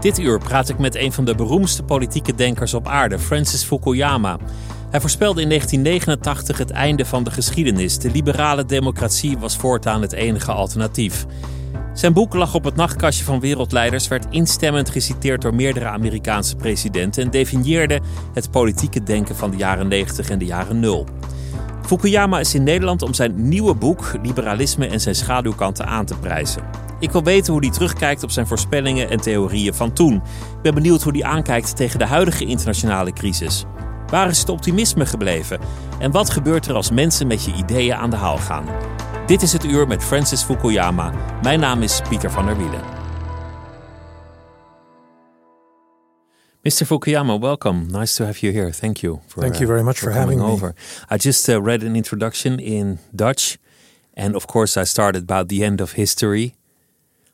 [0.00, 4.38] Dit uur praat ik met een van de beroemdste politieke denkers op aarde, Francis Fukuyama.
[4.90, 7.98] Hij voorspelde in 1989 het einde van de geschiedenis.
[7.98, 11.26] De liberale democratie was voortaan het enige alternatief.
[11.94, 17.22] Zijn boek lag op het nachtkastje van wereldleiders, werd instemmend geciteerd door meerdere Amerikaanse presidenten
[17.22, 18.00] en definieerde
[18.34, 21.06] het politieke denken van de jaren 90 en de jaren 0.
[21.88, 26.62] Fukuyama is in Nederland om zijn nieuwe boek Liberalisme en zijn schaduwkanten aan te prijzen.
[27.00, 30.14] Ik wil weten hoe hij terugkijkt op zijn voorspellingen en theorieën van toen.
[30.14, 33.64] Ik ben benieuwd hoe hij aankijkt tegen de huidige internationale crisis.
[34.06, 35.60] Waar is het optimisme gebleven?
[35.98, 38.64] En wat gebeurt er als mensen met je ideeën aan de haal gaan?
[39.26, 41.12] Dit is het uur met Francis Fukuyama.
[41.42, 42.97] Mijn naam is Pieter van der Wielen.
[46.68, 46.86] Mr.
[46.86, 47.88] Fukuyama, welcome.
[47.88, 48.70] Nice to have you here.
[48.70, 50.44] Thank you for Thank you very much for, for having me.
[50.44, 50.74] over.
[51.08, 53.56] I just uh, read an introduction in Dutch,
[54.12, 56.56] and of course I started about the end of history.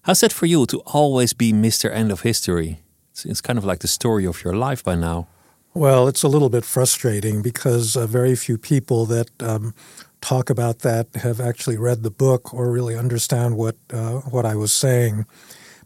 [0.03, 1.91] How's that for you to always be Mr.
[1.91, 2.79] End of History?
[3.11, 5.27] It's, it's kind of like the story of your life by now.
[5.75, 9.75] Well, it's a little bit frustrating because uh, very few people that um,
[10.21, 14.55] talk about that have actually read the book or really understand what uh, what I
[14.55, 15.27] was saying.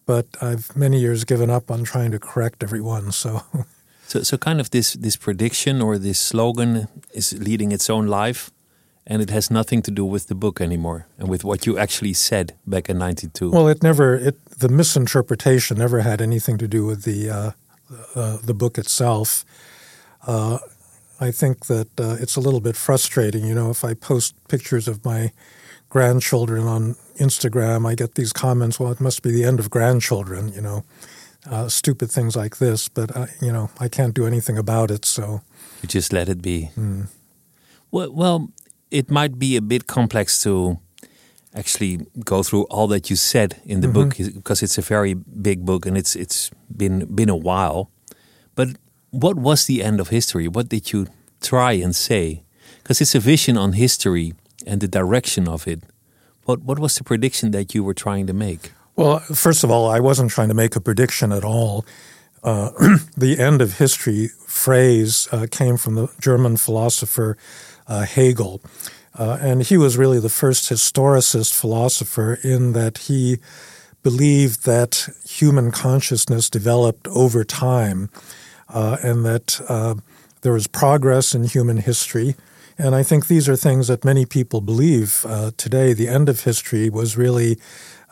[0.09, 3.13] But I've many years given up on trying to correct everyone.
[3.13, 3.43] So,
[4.07, 8.51] so, so kind of this this prediction or this slogan is leading its own life
[9.11, 12.13] and it has nothing to do with the book anymore and with what you actually
[12.13, 16.85] said back in 92 well it never it the misinterpretation never had anything to do
[16.85, 17.51] with the uh,
[18.15, 19.45] uh, the book itself
[20.27, 20.59] uh,
[21.21, 24.87] I think that uh, it's a little bit frustrating you know if I post pictures
[24.89, 25.33] of my
[25.88, 30.53] grandchildren on Instagram I get these comments well it must be the end of grandchildren
[30.53, 30.84] you know
[31.50, 35.04] uh, stupid things like this but I, you know I can't do anything about it
[35.04, 35.41] so
[35.82, 37.06] you just let it be mm.
[37.91, 38.50] well, well
[38.91, 40.78] it might be a bit complex to
[41.54, 44.09] actually go through all that you said in the mm -hmm.
[44.09, 47.88] book because it's a very big book and it's it's been been a while.
[48.54, 48.69] But
[49.10, 50.48] what was the end of history?
[50.48, 51.06] What did you
[51.41, 52.43] try and say?
[52.82, 54.34] Because it's a vision on history
[54.67, 55.81] and the direction of it.
[56.45, 58.73] What what was the prediction that you were trying to make?
[58.97, 61.85] Well, first of all, I wasn't trying to make a prediction at all.
[62.43, 62.71] Uh,
[63.17, 67.37] the end of history phrase uh, came from the German philosopher
[67.87, 68.61] uh, Hegel.
[69.19, 73.39] Uh, and he was really the first historicist philosopher in that he
[74.03, 78.11] believed that human consciousness developed over time
[78.69, 79.95] uh, and that uh,
[80.43, 82.37] there was progress in human history.
[82.78, 85.93] And I think these are things that many people believe uh, today.
[85.93, 87.59] The end of history was really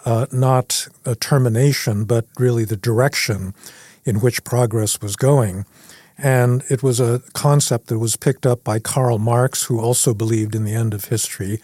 [0.04, 3.54] uh, not a termination, but really the direction
[4.04, 5.66] in which progress was going.
[6.18, 10.54] And it was a concept that was picked up by Karl Marx, who also believed
[10.54, 11.60] in the end of history.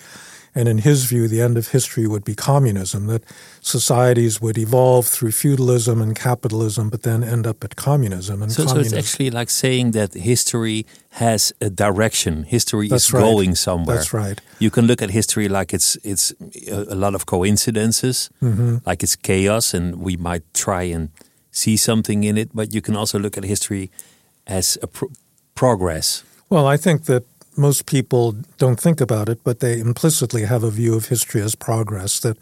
[0.54, 3.24] And in his view, the end of history would be communism, that
[3.60, 8.42] societies would evolve through feudalism and capitalism, but then end up at communism.
[8.42, 8.90] And so, communism.
[8.90, 12.42] so it's actually like saying that history has a direction.
[12.44, 13.20] History That's is right.
[13.20, 13.96] going somewhere.
[13.96, 14.40] That's right.
[14.58, 16.34] You can look at history like it's it's
[16.70, 18.80] a, lot of coincidences, mm -hmm.
[18.86, 21.08] like it's chaos, and we might try and
[21.50, 22.48] see something in it.
[22.52, 23.90] But you can also look at history
[24.46, 25.08] as a pro
[25.54, 26.24] progress?
[26.48, 27.24] Well, I think that
[27.56, 31.54] most people don't think about it, but they implicitly have a view of history as
[31.54, 32.20] progress.
[32.20, 32.38] That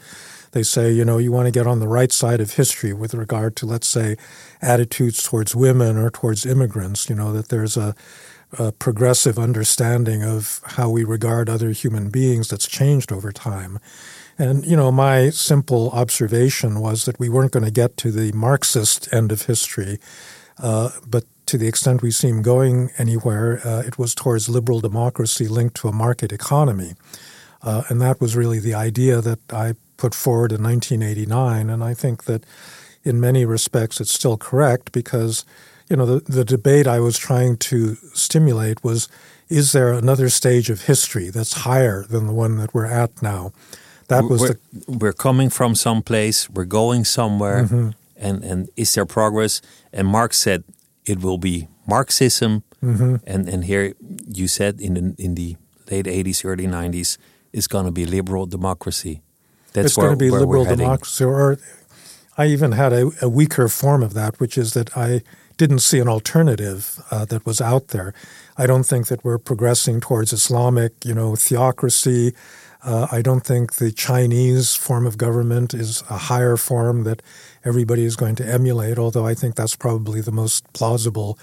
[0.53, 3.15] they say, you know, you want to get on the right side of history with
[3.15, 4.17] regard to, let's say,
[4.61, 7.09] attitudes towards women or towards immigrants.
[7.09, 7.95] You know, that there's a,
[8.59, 13.79] a progressive understanding of how we regard other human beings that's changed over time.
[14.39, 18.33] And, you know, my simple observation was that we weren't going to get to the
[18.33, 19.99] Marxist end of history,
[20.59, 25.49] uh, but to the extent we seem going anywhere, uh, it was towards liberal democracy
[25.49, 26.95] linked to a market economy.
[27.63, 31.69] Uh, and that was really the idea that I put forward in 1989.
[31.69, 32.45] And I think that
[33.03, 35.45] in many respects it's still correct because,
[35.89, 39.09] you know, the, the debate I was trying to stimulate was
[39.49, 43.53] is there another stage of history that's higher than the one that we're at now?
[44.07, 47.91] That was we're, the, we're coming from some place, we're going somewhere, Mm-hmm.
[48.17, 49.61] and, and is there progress?
[49.93, 50.63] And Marx said
[51.11, 52.63] it will be Marxism.
[52.83, 53.17] Mm-hmm.
[53.27, 53.95] And, and here
[54.29, 55.57] you said in the, in the
[55.91, 57.19] late 80s, early 90s,
[57.53, 59.23] it's going to be liberal democracy.
[59.73, 61.25] That's it's going to be liberal democracy.
[61.25, 61.59] Or
[62.39, 65.23] I even had a, a weaker form of that, which is that I
[65.57, 68.15] didn't see an alternative uh, that was out there.
[68.57, 72.35] I don't think that we're progressing towards Islamic, you know, theocracy.
[72.83, 77.23] Uh, I don't think the Chinese form of government is a higher form that
[77.65, 81.39] everybody is going to emulate, although I think that's probably the most plausible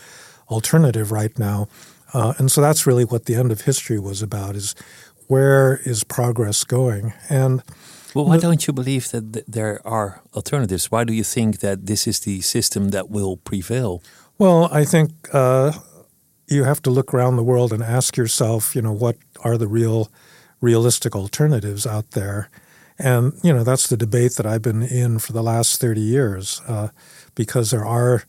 [0.49, 1.67] alternative right now.
[2.13, 4.73] Uh, and so that's really what the end of history was about is
[5.27, 7.13] where is progress going?
[7.29, 7.61] And
[8.13, 10.89] Well, why don't you believe that th- there are alternatives?
[10.89, 14.01] Why do you think that this is the system that will prevail?
[14.39, 15.73] Well, I think uh,
[16.47, 19.67] you have to look around the world and ask yourself, you know, what are the
[19.67, 20.09] real,
[20.61, 22.49] realistic alternatives out there?
[22.99, 26.61] And, you know, that's the debate that I've been in for the last 30 years
[26.67, 26.89] uh,
[27.35, 28.23] because there are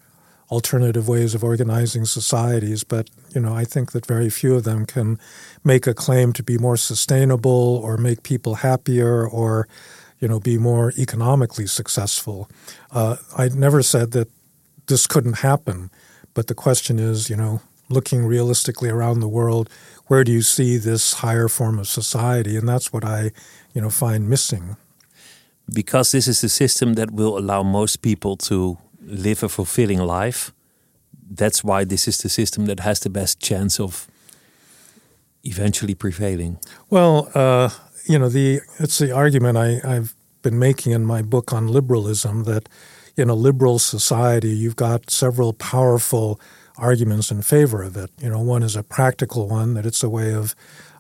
[0.50, 4.86] alternative ways of organizing societies, but, you know, I think that very few of them
[4.86, 5.18] can
[5.62, 9.68] make a claim to be more sustainable or make people happier or,
[10.20, 12.48] you know, be more economically successful.
[12.90, 14.28] Uh, I never said that
[14.86, 15.90] this couldn't happen.
[16.34, 19.70] But the question is, you know, looking realistically around the world,
[20.08, 22.56] where do you see this higher form of society?
[22.56, 23.30] And that's what I,
[23.74, 24.76] you know, find missing.
[25.72, 30.52] Because this is the system that will allow most people to live a fulfilling life.
[31.30, 34.08] That's why this is the system that has the best chance of
[35.44, 36.58] eventually prevailing.
[36.88, 37.70] Well, uh,
[38.06, 42.44] you know, the it's the argument I, I've been making in my book on liberalism
[42.44, 42.68] that
[43.16, 46.40] in a liberal society you've got several powerful
[46.78, 48.10] arguments in favor of it.
[48.20, 50.54] You know, one is a practical one that it's a way of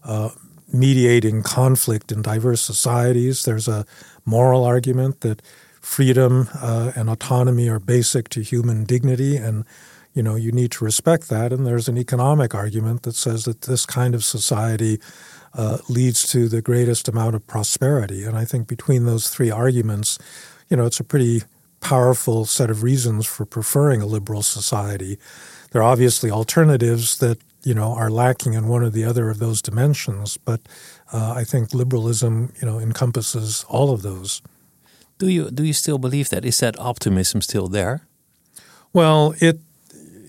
[0.04, 0.30] uh,
[0.72, 3.44] mediating conflict in diverse societies.
[3.44, 3.86] There's a
[4.24, 5.40] moral argument that
[5.80, 9.64] freedom uh, and autonomy are basic to human dignity and
[10.12, 13.62] you know you need to respect that and there's an economic argument that says that
[13.62, 15.00] this kind of society
[15.54, 20.18] uh, leads to the greatest amount of prosperity and i think between those three arguments
[20.68, 21.42] you know it's a pretty
[21.80, 25.16] powerful set of reasons for preferring a liberal society
[25.70, 29.38] there are obviously alternatives that you know are lacking in one or the other of
[29.38, 30.60] those dimensions but
[31.12, 34.42] uh, i think liberalism you know encompasses all of those
[35.18, 36.44] Do you do you still believe that?
[36.44, 38.00] Is that optimism still there?
[38.92, 39.58] Well, it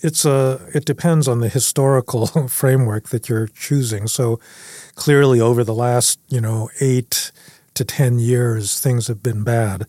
[0.01, 4.07] it's a it depends on the historical framework that you're choosing.
[4.07, 4.39] So
[4.95, 7.31] clearly, over the last you know eight
[7.73, 9.85] to ten years, things have been bad.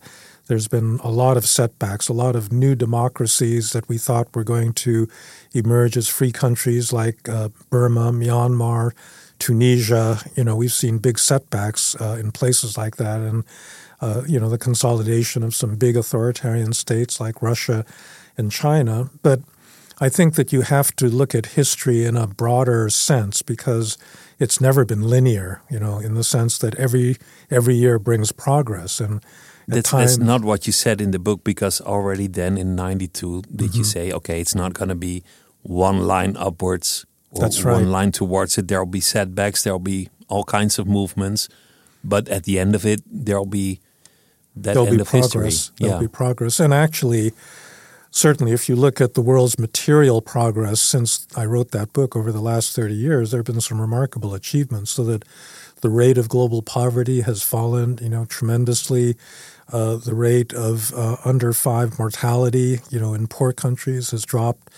[0.51, 4.43] There's been a lot of setbacks, a lot of new democracies that we thought were
[4.43, 5.07] going to
[5.53, 8.91] emerge as free countries, like uh, Burma, Myanmar,
[9.39, 10.19] Tunisia.
[10.35, 13.45] You know, we've seen big setbacks uh, in places like that, and
[14.01, 17.85] uh, you know, the consolidation of some big authoritarian states like Russia
[18.35, 19.09] and China.
[19.23, 19.39] But
[20.01, 23.97] I think that you have to look at history in a broader sense because
[24.37, 27.15] it's never been linear, you know, in the sense that every
[27.49, 28.99] every year brings progress.
[28.99, 29.23] And
[29.71, 33.51] That's, that's not what you said in the book because already then in 92 did
[33.71, 33.77] Mm-hmm.
[33.77, 35.23] you say, okay, it's not going to be
[35.63, 37.85] one line upwards or That's one right.
[37.85, 38.67] line towards it.
[38.67, 41.47] There will be setbacks, there will be all kinds of movements.
[42.03, 43.79] But at the end of it, there will be
[44.55, 45.43] that there'll end be of progress.
[45.45, 45.75] history.
[45.79, 46.07] There'll yeah.
[46.07, 46.59] be progress.
[46.59, 47.31] And actually,
[48.09, 52.31] certainly, if you look at the world's material progress since I wrote that book over
[52.31, 55.23] the last 30 years, there have been some remarkable achievements so that
[55.81, 59.15] the rate of global poverty has fallen, you know, tremendously.
[59.71, 64.69] Uh, the rate of uh, under five mortality, you know, in poor countries has dropped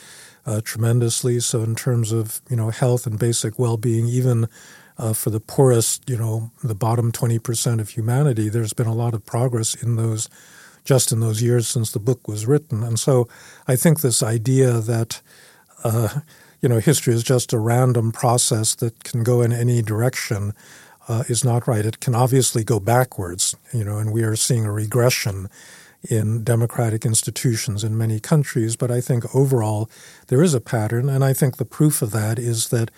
[0.46, 1.40] uh, tremendously.
[1.40, 4.48] So in terms of, you know, health and basic well-being, even
[4.98, 9.14] uh, for the poorest, you know, the bottom 20% of humanity, there's been a lot
[9.14, 10.30] of progress in those,
[10.84, 12.84] just in those years since the book was written.
[12.84, 13.28] And so
[13.68, 15.22] I think this idea that,
[15.84, 16.20] uh,
[16.62, 20.54] you know, history is just a random process that can go in any direction
[21.08, 21.86] uh, is not right.
[21.86, 25.50] It can obviously go backwards, you know, and we are seeing a regression
[26.10, 28.76] in democratic institutions in many countries.
[28.76, 29.90] But I think overall
[30.28, 32.92] there is a pattern, and I think the proof of that is that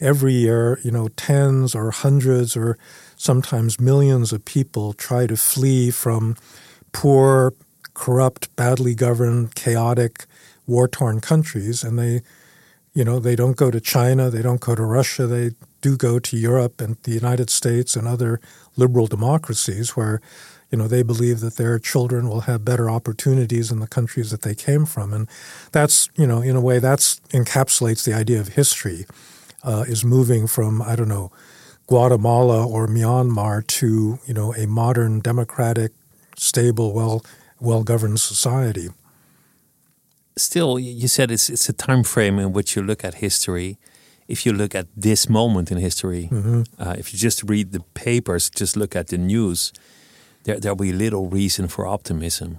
[0.00, 2.78] every year, you know, tens or hundreds or
[3.16, 6.36] sometimes millions of people try to flee from
[6.92, 7.54] poor,
[7.94, 10.24] corrupt, badly governed, chaotic
[10.66, 12.22] war torn countries, and they,
[12.94, 16.18] you know, they don't go to China, they don't go to Russia, they do go
[16.18, 18.40] to Europe and the United States and other
[18.76, 20.20] liberal democracies where,
[20.70, 24.42] you know, they believe that their children will have better opportunities in the countries that
[24.42, 25.28] they came from, and
[25.72, 29.06] that's, you know, in a way, that's encapsulates the idea of history,
[29.64, 31.30] uh, is moving from I don't know.
[31.86, 35.90] Guatemala or Myanmar to you know a modern democratic
[36.36, 37.24] stable well
[37.58, 38.90] well governed society
[40.40, 43.78] still, you said it's it's a time frame in which you look at history.
[44.30, 46.64] If you look at this moment in history, mm -hmm.
[46.78, 49.72] uh, if you just read the papers, just look at the news,
[50.42, 52.58] there there'll be little reason for optimism.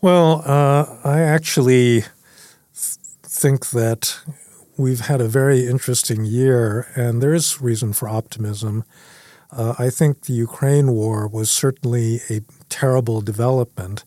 [0.00, 0.84] Well, uh,
[1.16, 2.04] I actually
[2.72, 2.98] th
[3.40, 4.24] think that
[4.76, 8.84] we've had a very interesting year, and there is reason for optimism.
[9.58, 14.04] Uh, I think the Ukraine war was certainly a terrible development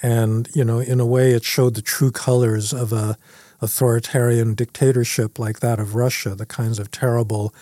[0.00, 3.18] and, you know, in a way, it showed the true colors of a
[3.62, 7.54] authoritarian dictatorship like that of Russia, the kinds of terrible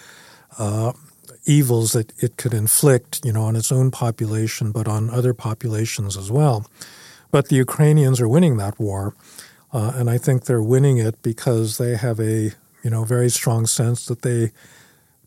[0.58, 0.92] uh,
[1.44, 6.16] evils that it could inflict, you know, on its own population, but on other populations
[6.16, 6.66] as well.
[7.30, 9.14] But the Ukrainians are winning that war,
[9.72, 12.52] uh, and I think they're winning it because they have a,
[12.82, 14.50] you know, very strong sense that they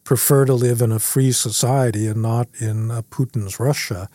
[0.04, 4.10] prefer to live in a free society and not in uh, Putin's Russia.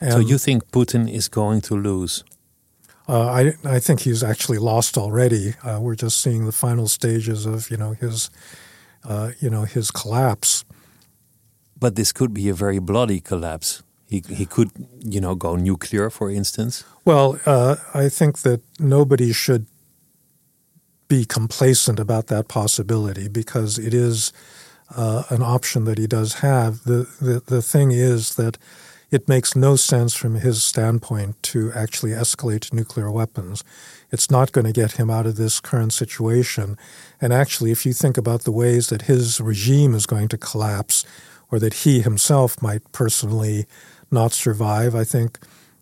[0.00, 2.24] And so you think Putin is going to lose?
[3.08, 5.54] Uh, I I think he's actually lost already.
[5.62, 8.30] Uh, we're just seeing the final stages of you know his
[9.04, 10.64] uh, you know his collapse.
[11.78, 13.82] But this could be a very bloody collapse.
[14.06, 14.70] He he could
[15.00, 16.84] you know go nuclear, for instance.
[17.04, 19.66] Well, uh, I think that nobody should
[21.08, 24.32] be complacent about that possibility because it is
[24.96, 26.84] uh, an option that he does have.
[26.84, 28.56] The the the thing is that
[29.14, 33.62] it makes no sense from his standpoint to actually escalate nuclear weapons.
[34.10, 36.76] It's not going to get him out of this current situation.
[37.20, 41.04] And actually, if you think about the ways that his regime is going to collapse,
[41.52, 43.66] or that he himself might personally
[44.10, 45.38] not survive, I think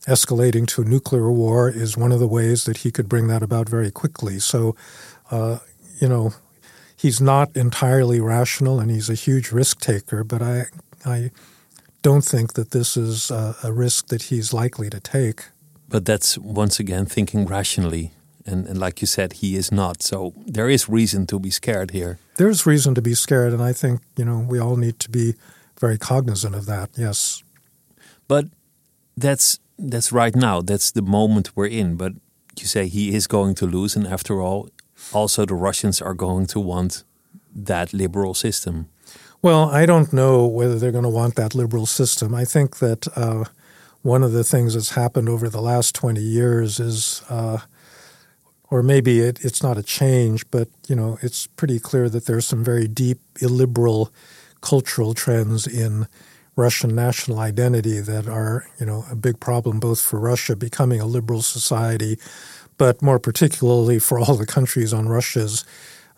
[0.07, 3.43] escalating to a nuclear war is one of the ways that he could bring that
[3.43, 4.41] about very quickly.
[4.41, 4.77] So,
[5.31, 5.61] uh,
[5.99, 6.35] you know,
[6.95, 10.67] he's not entirely rational and he's a huge risk taker, but I,
[11.07, 11.31] I
[12.02, 15.44] don't think that this is a, a risk that he's likely to take.
[15.88, 18.12] But that's once again thinking rationally.
[18.44, 20.02] And, and, like you said, he is not.
[20.02, 22.18] So there is reason to be scared here.
[22.38, 25.35] There's reason to be scared, and I think you know we all need to be
[25.78, 26.90] very cognizant of that.
[26.97, 27.44] Yes,
[28.26, 28.47] but
[29.16, 30.61] that's that's right now.
[30.61, 31.94] That's the moment we're in.
[31.94, 32.14] But
[32.59, 34.71] you say he is going to lose, and after all,
[35.12, 37.04] also the Russians are going to want
[37.54, 38.88] that liberal system.
[39.42, 42.34] Well, I don't know whether they're going to want that liberal system.
[42.34, 43.44] I think that uh,
[44.02, 47.58] one of the things that's happened over the last 20 years is, uh,
[48.70, 52.46] or maybe it, it's not a change, but you know, it's pretty clear that there's
[52.46, 54.11] some very deep illiberal
[54.61, 56.06] cultural trends in
[56.54, 61.06] Russian national identity that are, you know, a big problem both for Russia becoming a
[61.06, 62.18] liberal society,
[62.78, 65.64] but more particularly for all the countries on Russia's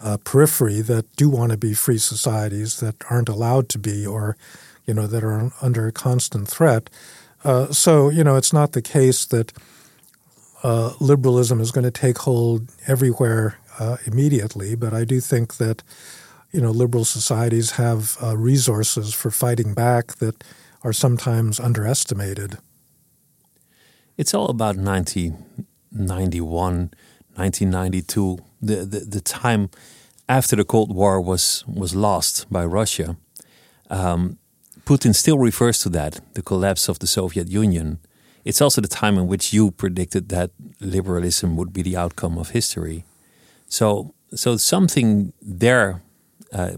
[0.05, 4.37] uh, periphery that do want to be free societies that aren't allowed to be or
[4.87, 6.91] you know that are under constant threat.
[7.43, 9.53] Uh, so you know it's not the case that
[10.63, 15.83] uh, liberalism is going to take hold everywhere uh, immediately, but I do think that
[16.53, 20.45] you know liberal societies have uh, resources for fighting back that
[20.83, 22.59] are sometimes underestimated.
[24.19, 26.91] It's all about 1991,
[27.35, 29.71] 1992 the, the, the time
[30.29, 33.17] after the Cold War was was lost by Russia,
[33.91, 34.39] um,
[34.85, 37.99] Putin still refers to that, the collapse of the Soviet Union.
[38.45, 40.51] It's also the time in which you predicted that
[40.81, 43.05] liberalism would be the outcome of history.
[43.67, 46.03] So, so something there
[46.53, 46.73] uh,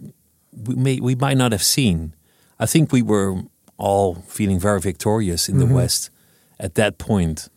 [0.52, 2.14] we may we might not have seen.
[2.58, 3.42] I think we were
[3.76, 5.60] all feeling very victorious in mm -hmm.
[5.60, 5.82] the mm-hmm.
[5.82, 6.10] West
[6.58, 7.50] at that point,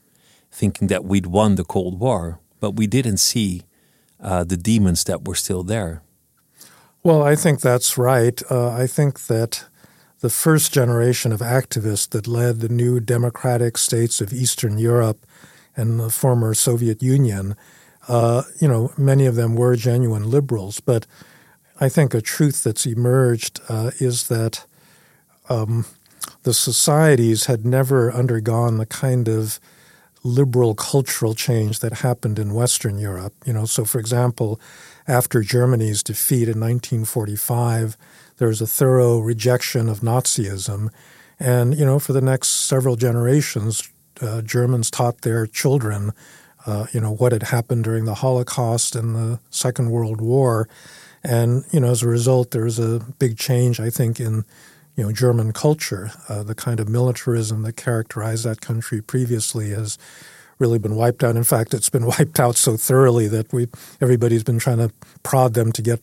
[0.51, 3.61] thinking that we'd won the Cold War, but we didn't see
[4.21, 6.01] uh, the demons that were still there.
[7.03, 8.41] Well, I think that's right.
[8.51, 9.65] Uh, I think that
[10.19, 15.25] the first generation of activists that led the new democratic states of Eastern Europe
[15.77, 17.55] and the former Soviet Union,
[18.09, 20.81] uh, you know, many of them were genuine liberals.
[20.81, 21.07] But
[21.79, 24.65] I think a truth that's emerged uh, is that
[25.47, 25.85] um,
[26.43, 29.59] the societies had never undergone the kind of
[30.23, 33.33] liberal cultural change that happened in Western Europe.
[33.45, 34.59] You know, so for example,
[35.07, 37.97] after Germany's defeat in 1945,
[38.37, 40.89] there was a thorough rejection of Nazism,
[41.39, 43.89] and you know, for the next several generations,
[44.21, 46.11] uh, Germans taught their children
[46.65, 50.67] uh, you know, what had happened during the Holocaust and the Second World War.
[51.23, 54.45] And, you know, as a result, there was a big change, I think, in,
[54.99, 56.11] you know, German culture.
[56.27, 59.97] Uh, the kind of militarism that characterized that country previously has
[60.57, 61.37] really been wiped out.
[61.37, 63.67] In fact, it's been wiped out so thoroughly that we
[64.01, 64.91] everybody's been trying to
[65.23, 66.01] prod them to get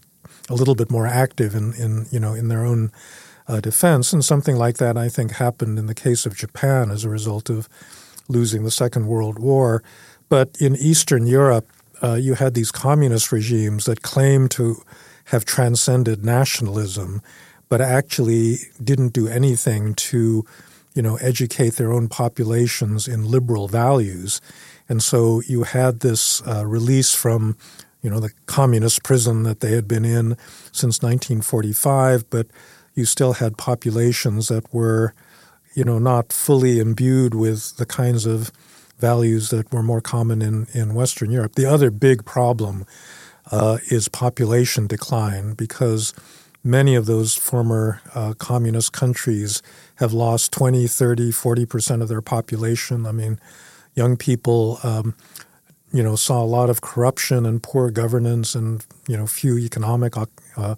[0.48, 2.90] a little bit more active in, in you know in their own
[3.46, 4.14] uh, defense.
[4.14, 7.50] And something like that, I think, happened in the case of Japan as a result
[7.50, 7.68] of
[8.30, 9.82] losing the Second World War.
[10.30, 11.66] But in Eastern Europe,
[12.02, 14.82] uh, you had these communist regimes that claimed to
[15.26, 17.20] have transcended nationalism,
[17.68, 20.44] but actually didn't do anything to,
[20.94, 24.40] you know, educate their own populations in liberal values.
[24.88, 27.56] And so you had this uh, release from,
[28.02, 30.36] you know, the communist prison that they had been in
[30.70, 32.46] since 1945, but
[32.94, 35.12] you still had populations that were,
[35.74, 38.52] you know, not fully imbued with the kinds of
[38.98, 41.54] values that were more common in, in Western Europe.
[41.54, 42.86] The other big problem
[43.50, 46.14] uh, is population decline because
[46.66, 49.62] many of those former uh, communist countries
[49.96, 53.06] have lost 20, 30, 40% of their population.
[53.06, 53.38] I mean,
[53.94, 55.14] young people, um,
[55.92, 60.16] you know, saw a lot of corruption and poor governance and, you know, few economic
[60.16, 60.74] uh, uh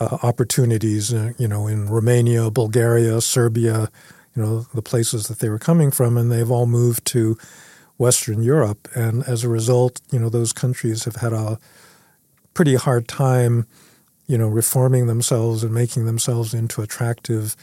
[0.00, 3.88] opportunities, uh, you know, in Romania, Bulgaria, Serbia,
[4.36, 7.38] you know, the places that they were coming from, and they've all moved to
[7.96, 8.88] Western Europe.
[8.94, 11.58] And as a result, you know, those countries have had a
[12.52, 13.66] pretty hard time,
[14.26, 17.56] you know, reforming themselves and making themselves into attractive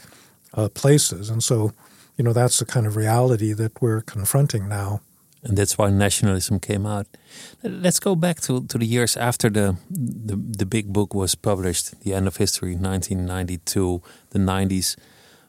[0.54, 1.30] uh, places.
[1.30, 1.72] And so,
[2.16, 5.00] you know, that's the kind of reality that we're confronting now.
[5.44, 7.06] And that's why nationalism came out.
[7.64, 12.00] Let's go back to, to the years after the, the the big book was published,
[12.02, 14.00] The End of History, 1992,
[14.30, 14.96] the 90s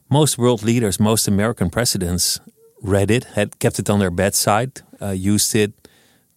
[0.10, 2.40] most world leaders, most American presidents
[2.82, 5.72] read it, had kept it on their bedside, uh, used it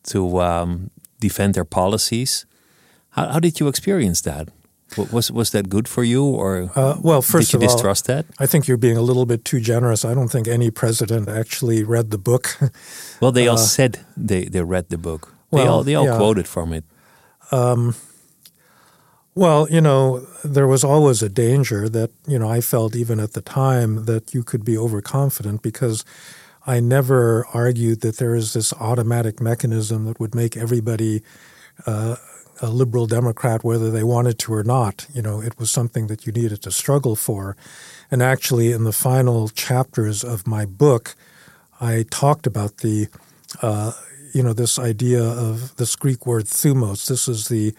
[0.05, 0.91] to um,
[1.21, 2.47] defend their policies.
[3.11, 4.49] How, how, did you experience that?
[5.13, 8.17] Was was that good for you, or uh, well, first did you of distrust all,
[8.17, 8.27] that?
[8.39, 10.05] I think you're being a little bit too generous.
[10.05, 12.57] I don't think any president actually read the book.
[13.21, 15.35] well, they all uh, said they, they read the book.
[15.51, 16.17] Well, they all they all yeah.
[16.17, 16.85] quoted from it.
[17.51, 17.95] Um,
[19.37, 23.35] well, you know, there was always a danger that, you know, I felt even at
[23.35, 26.07] the time that you could be overconfident because
[26.67, 31.23] I never argued that there is this automatic mechanism that would make everybody
[31.87, 32.17] uh,
[32.61, 35.07] a liberal Democrat whether they wanted to or not.
[35.13, 37.57] You know, it was something that you needed to struggle for.
[38.11, 41.15] And actually, in the final chapters of my book,
[41.81, 43.09] I talked about the,
[43.63, 43.93] uh,
[44.33, 47.07] you know, this idea of this Greek word thumos.
[47.07, 47.75] This is the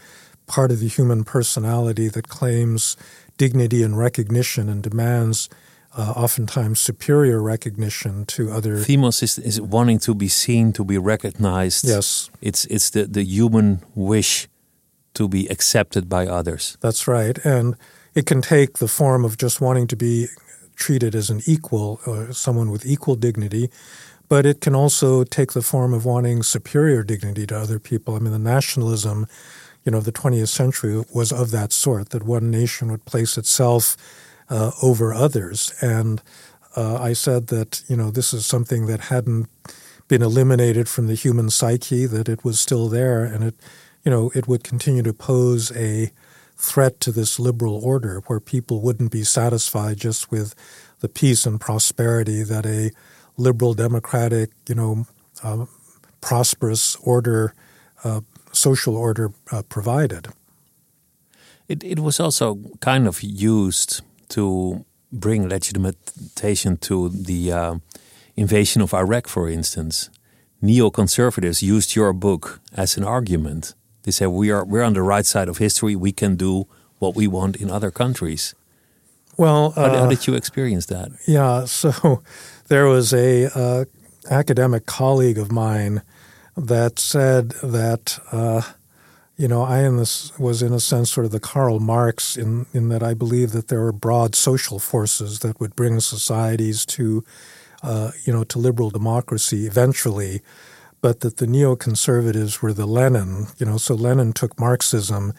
[0.45, 2.95] part of the human personality that claims
[3.37, 5.49] dignity and recognition and demands
[5.95, 8.77] uh, oftentimes superior recognition to other.
[8.77, 11.85] Thumos is, is wanting to be seen, to be recognized.
[11.85, 12.29] Yes.
[12.41, 14.47] It's, it's the, the human wish
[15.17, 16.77] to be accepted by others.
[16.81, 17.37] That's right.
[17.45, 17.75] And
[18.15, 20.27] it can take the form of just wanting to be
[20.75, 23.69] treated as an equal, or someone with equal dignity,
[24.29, 28.15] but it can also take the form of wanting superior dignity to other people.
[28.15, 29.27] I mean, the nationalism
[29.87, 33.95] you know, the 20th century was of that sort, that one nation would place itself
[34.49, 35.73] uh, over others.
[35.79, 36.21] And
[36.75, 39.47] uh, I said that, you know, this is something that hadn't
[40.09, 43.55] been eliminated from the human psyche, that it was still there, and it,
[44.07, 46.09] you know, it would continue to pose a
[46.55, 50.55] threat to this liberal order where people wouldn't be satisfied just with
[51.01, 52.91] the peace and prosperity that a
[53.35, 55.05] liberal, democratic, you know,
[55.43, 55.65] uh,
[56.21, 57.53] prosperous order
[58.05, 58.21] uh,
[58.53, 60.29] social order uh, provided.
[61.67, 67.75] It, it was also kind of used to bring legitimation to the uh,
[68.37, 70.09] invasion of Iraq, for instance.
[70.63, 73.75] Neoconservatives used your book as an argument.
[74.07, 75.93] They said we are we're on the right side of history.
[75.93, 76.65] We can do
[76.97, 78.55] what we want in other countries.
[79.35, 81.11] Well, how, uh, how did you experience that?
[81.27, 82.23] Yeah, so
[82.69, 83.83] there was a uh,
[84.31, 86.03] academic colleague of mine
[86.55, 88.61] that said that uh,
[89.35, 92.65] you know I in this was in a sense sort of the Karl Marx in
[92.71, 97.25] in that I believe that there are broad social forces that would bring societies to
[97.83, 100.41] uh, you know to liberal democracy eventually,
[101.01, 103.47] but that the neoconservatives were the Lenin.
[103.57, 105.33] You know, so Lenin took Marxism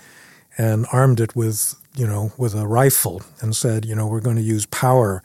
[0.57, 4.37] and armed it with you know with a rifle and said you know we're going
[4.37, 5.23] to use power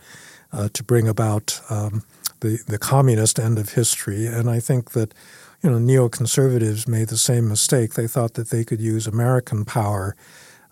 [0.51, 2.03] uh, to bring about um,
[2.39, 5.13] the the communist end of history, and I think that
[5.63, 7.93] you know, neoconservatives made the same mistake.
[7.93, 10.15] They thought that they could use American power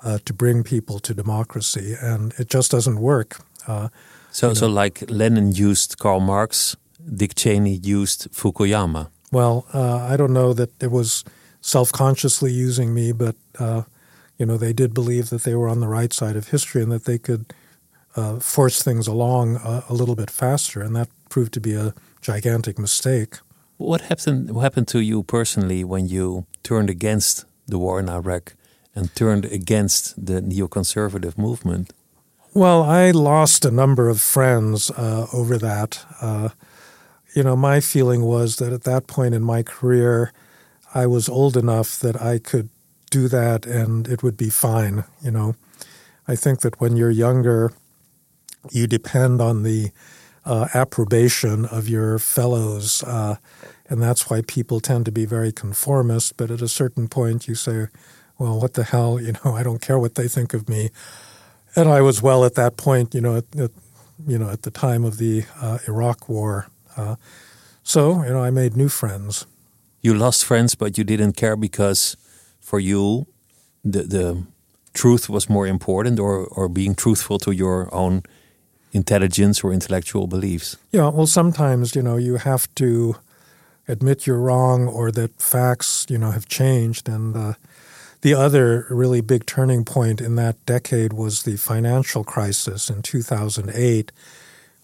[0.04, 3.38] uh, to bring people to democracy, and it just doesn't work.
[3.67, 3.88] Uh,
[4.32, 6.76] so, so like Lenin used Karl Marx,
[7.15, 9.10] Dick Cheney used Fukuyama.
[9.32, 11.24] Well, uh, I don't know that it was
[11.62, 13.84] self-consciously using me, but uh,
[14.38, 16.91] you know they did believe that they were on the right side of history and
[16.91, 17.54] that they could
[18.15, 21.94] uh, force things along a, a, little bit faster, and that proved to be a
[22.22, 23.38] gigantic mistake.
[23.78, 24.52] What happened?
[24.52, 28.54] What happened to you personally when you turned against the war in Iraq
[28.94, 31.94] and turned against the neoconservative movement?
[32.54, 36.04] Well, I lost a number of friends uh, over that.
[37.34, 40.34] You know, my feeling was that at that point in my career,
[40.94, 42.70] I was old enough that I could
[43.10, 45.06] do that and it would be fine.
[45.22, 45.56] You know,
[46.28, 47.74] I think that when you're younger,
[48.70, 49.91] you depend on the
[50.46, 53.36] uh, approbation of your fellows, uh,
[53.89, 56.36] and that's why people tend to be very conformist.
[56.36, 57.88] But at a certain point, you say,
[58.39, 59.20] "Well, what the hell?
[59.20, 60.89] You know, I don't care what they think of me."
[61.76, 63.72] and I was well at that point, you know, at, at
[64.28, 66.67] you know, at the time of the uh, Iraq War.
[66.98, 67.16] Uh,
[67.84, 69.46] so, you know, I made new friends.
[70.02, 72.18] You lost friends, but you didn't care because
[72.60, 73.28] for you,
[73.84, 74.44] the the
[74.94, 78.24] truth was more important, or or being truthful to your own
[78.94, 80.78] intelligence or intellectual beliefs.
[80.92, 83.16] Yeah, well, sometimes you know you have to
[83.88, 87.54] admit you're wrong or that facts you know have changed, and uh,
[88.22, 94.12] the other really big turning point in that decade was the financial crisis in 2008,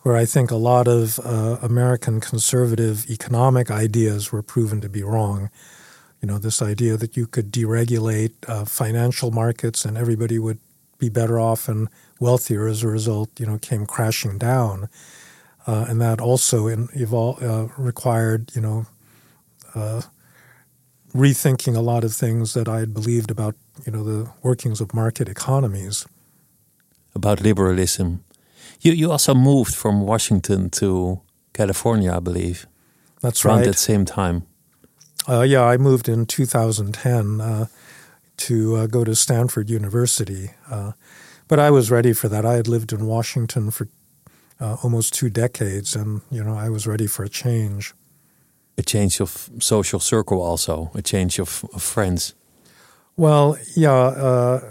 [0.02, 5.04] where I think a lot of uh, American conservative economic ideas were proven to be
[5.04, 5.50] wrong.
[6.22, 10.60] You know, this idea that you could deregulate uh, financial markets and everybody would
[10.98, 14.90] be better off and wealthier as a result, you know, came crashing down.
[15.68, 18.86] Uh, and that also in, evol- uh, required, you know,
[19.76, 20.02] uh,
[21.14, 23.56] rethinking a lot of things that I had believed about,
[23.86, 26.08] you know, the workings of market economies.
[27.14, 28.24] About liberalism.
[28.82, 31.22] You you also moved from Washington to
[31.54, 32.68] California, I believe.
[33.22, 33.66] That's around right.
[33.66, 34.44] that same time.
[35.28, 37.66] Uh, yeah, I moved in 2010 uh,
[38.38, 40.92] to uh, go to Stanford University, uh,
[41.48, 42.46] but I was ready for that.
[42.46, 43.88] I had lived in Washington for
[44.60, 47.94] uh, almost two decades, and you know I was ready for a change
[48.78, 52.36] a change of social circle also, a change of, of friends.
[53.16, 53.92] Well, yeah.
[53.92, 54.62] Uh,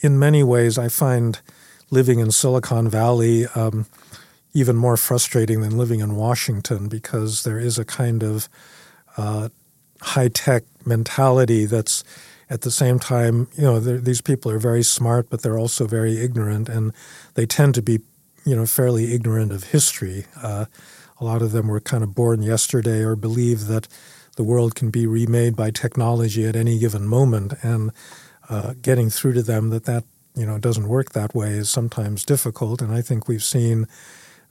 [0.00, 1.40] in many ways, I find
[1.90, 3.86] living in Silicon Valley um,
[4.52, 8.48] even more frustrating than living in Washington because there is a kind of
[9.16, 9.48] uh,
[10.00, 12.04] high tech mentality that's
[12.50, 16.18] at the same time, you know, these people are very smart, but they're also very
[16.18, 16.94] ignorant, and
[17.34, 18.00] they tend to be,
[18.46, 20.24] you know, fairly ignorant of history.
[20.42, 20.64] Uh,
[21.20, 23.86] a lot of them were kind of born yesterday or believe that
[24.36, 27.52] the world can be remade by technology at any given moment.
[27.62, 27.90] And
[28.48, 30.04] uh, getting through to them that that
[30.38, 32.80] you know it doesn't work that way is sometimes difficult.
[32.80, 33.86] And I think we've seen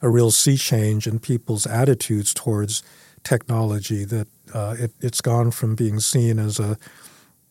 [0.02, 2.82] a real sea change in people's attitudes towards
[3.24, 4.04] technology.
[4.04, 6.76] That uh, it, it's gone from being seen as a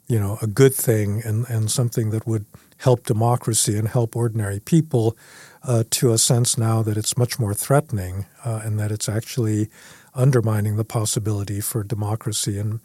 [0.08, 2.46] you know a good thing and, and something that would
[2.78, 5.18] help democracy and help ordinary people
[5.64, 9.68] uh, to a sense now that it's much more threatening uh, and that it's actually
[10.14, 12.80] undermining the possibility for democracy and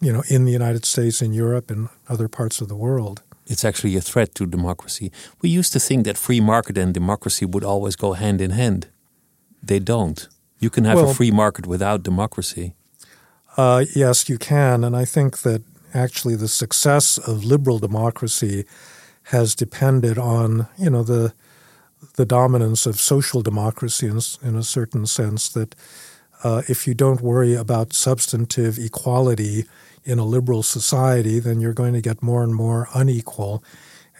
[0.00, 3.22] you know in the United States, in Europe, and other parts of the world.
[3.52, 5.12] It's actually a threat to democracy.
[5.42, 8.88] We used to think that free market and democracy would always go hand in hand.
[9.62, 10.26] They don't.
[10.58, 12.74] You can have well, a free market without democracy.
[13.56, 15.62] Uh, yes, you can, and I think that
[15.92, 18.64] actually the success of liberal democracy
[19.24, 21.34] has depended on you know the
[22.16, 25.74] the dominance of social democracy in, in a certain sense that
[26.42, 29.64] uh, if you don't worry about substantive equality
[30.04, 33.62] in a liberal society, then you're going to get more and more unequal,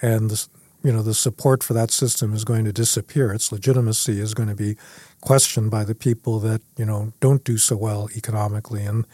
[0.00, 0.46] and the,
[0.82, 3.32] you know the support for that system is going to disappear.
[3.32, 4.76] Its legitimacy is going to be
[5.20, 9.06] questioned by the people that you know don't do so well economically, and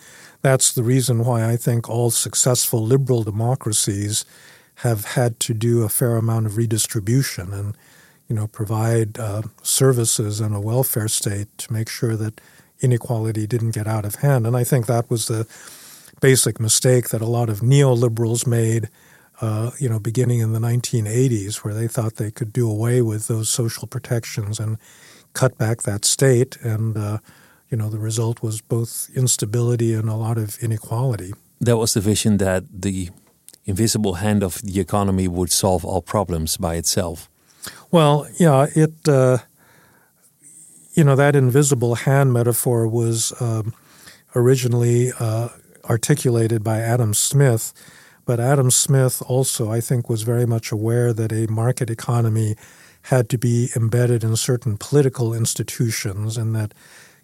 [0.43, 4.25] that's the reason why I think all successful liberal democracies
[4.77, 7.77] have had to do a fair amount of redistribution and
[8.29, 12.41] you know, provide uh, services and a welfare state to make sure that
[12.81, 14.47] inequality didn't get out of hand.
[14.47, 15.47] And I think that was the
[16.21, 18.89] basic mistake that a lot of neoliberals made,
[19.41, 23.29] uh, you know, beginning in the 1980s, where they thought they could do away with
[23.29, 24.79] those social protections and
[25.33, 26.57] cut back that state.
[26.63, 27.19] And, uh,
[27.71, 31.33] you know, the result was both instability and a lot of inequality.
[31.61, 33.11] That was the vision that the
[33.65, 37.29] invisible hand of the economy would solve all problems by itself.
[37.91, 39.39] Well, yeah, it, uh,
[40.95, 43.75] you know, that invisible hand metaphor was um,
[44.35, 45.49] originally uh,
[45.89, 47.73] articulated by Adam Smith.
[48.25, 52.57] But Adam Smith also, I think, was very much aware that a market economy
[53.03, 56.75] had to be embedded in certain political institutions and that,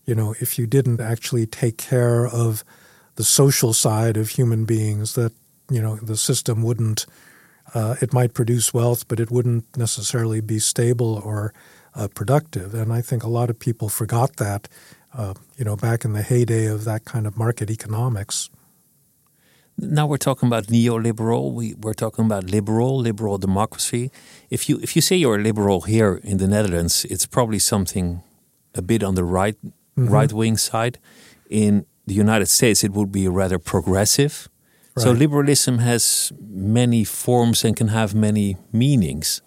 [0.06, 2.64] you know, if you didn't actually take care of
[3.16, 5.32] the social side of human beings, that
[5.70, 7.06] you know the system wouldn't.
[7.74, 11.52] Uh, it might produce wealth, but it wouldn't necessarily be stable or
[11.94, 12.74] uh, productive.
[12.74, 14.68] And I think a lot of people forgot that,
[15.14, 18.50] uh, you know, back in the heyday of that kind of market economics.
[19.76, 21.52] Now we're talking about neoliberal.
[21.52, 24.10] We, we're talking about liberal, liberal democracy.
[24.50, 28.22] If you if you say you're a liberal here in the Netherlands, it's probably something
[28.74, 30.08] a bit on the right mm-hmm.
[30.08, 30.98] right wing side.
[31.50, 34.48] In the United States, it would be rather progressive.
[34.96, 35.02] Right.
[35.02, 39.42] So liberalism has many forms and can have many meanings.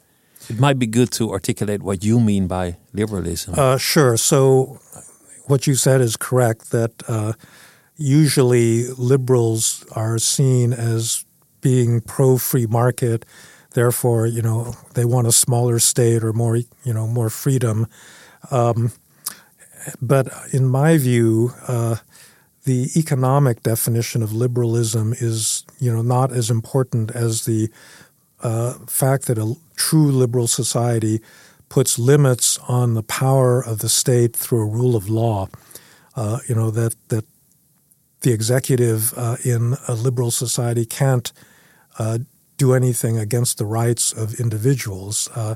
[0.50, 3.56] It might be good to articulate what you mean by liberalism.
[3.58, 4.18] Uh, sure.
[4.18, 4.80] So,
[5.46, 7.34] what you said is correct that uh,
[7.98, 11.26] usually liberals are seen as
[11.62, 13.26] being pro free market.
[13.72, 17.88] Therefore, you know, they want a smaller state or more, you know, more freedom.
[18.52, 18.92] Um,
[20.02, 21.98] but in my view, uh,
[22.64, 27.70] the economic definition of liberalism is, you know, not as important as the
[28.42, 31.22] uh, fact that a true liberal society
[31.70, 35.48] puts limits on the power of the state through a rule of law.
[36.16, 37.26] Uh, you know that that
[38.22, 41.32] the executive uh, in a liberal society can't
[42.00, 42.20] uh,
[42.58, 45.30] do anything against the rights of individuals.
[45.36, 45.56] Uh,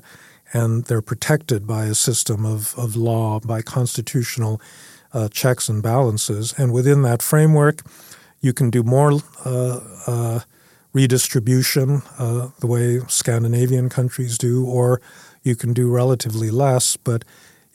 [0.53, 4.61] and they're protected by a system of, of law, by constitutional
[5.13, 6.53] uh, checks and balances.
[6.57, 7.81] And within that framework,
[8.41, 9.13] you can do more
[9.45, 10.39] uh, uh,
[10.93, 15.01] redistribution the way Scandinavian countries do, or
[15.41, 16.97] you can do relatively less.
[16.97, 17.23] But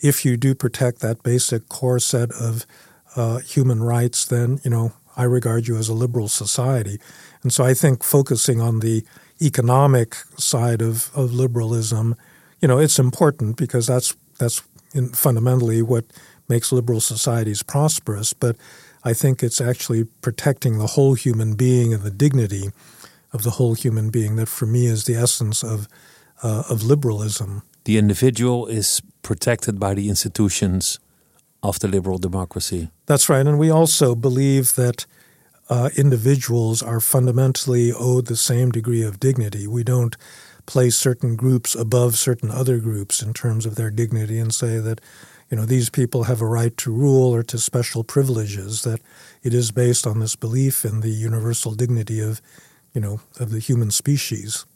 [0.01, 2.67] if you do protect that basic core set of
[3.17, 6.99] uh, human rights, then you know I regard you as a liberal society.
[7.43, 9.05] And so I think focusing on the
[9.41, 12.17] economic side of, of liberalism
[12.61, 14.63] you know, it's important because that's that's
[15.13, 16.05] fundamentally what
[16.49, 18.33] makes liberal societies prosperous.
[18.33, 18.57] But
[19.05, 22.71] I think it's actually protecting the whole human being and the dignity
[23.33, 25.89] of the whole human being that, for me, is the essence of
[26.43, 27.63] uh, of liberalism.
[27.85, 30.99] The individual is protected by the institutions
[31.69, 32.91] of the liberal democracy.
[33.07, 35.07] That's right, and we also believe that.
[35.69, 39.67] Uh, individuals are fundamentally owed the same degree of dignity.
[39.67, 40.17] We don't
[40.67, 45.01] place certain groups above certain other groups in terms of their dignity and say that
[45.51, 49.01] you know these people have a right to rule or to special privileges that
[49.43, 52.43] it is based on this belief in the universal dignity of
[52.93, 54.67] you know of the human species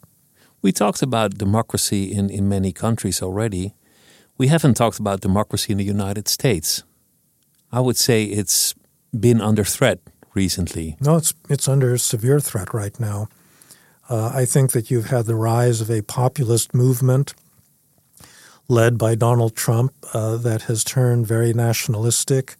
[0.61, 3.73] we talked about democracy in, in many countries already
[4.41, 6.83] we haven't talked about democracy in the united states
[7.71, 8.75] i would say it's
[9.25, 9.99] been under threat
[10.33, 13.27] recently no it's it's under severe threat right now
[14.11, 17.33] uh, I think that you've had the rise of a populist movement
[18.67, 22.57] led by Donald Trump uh, that has turned very nationalistic.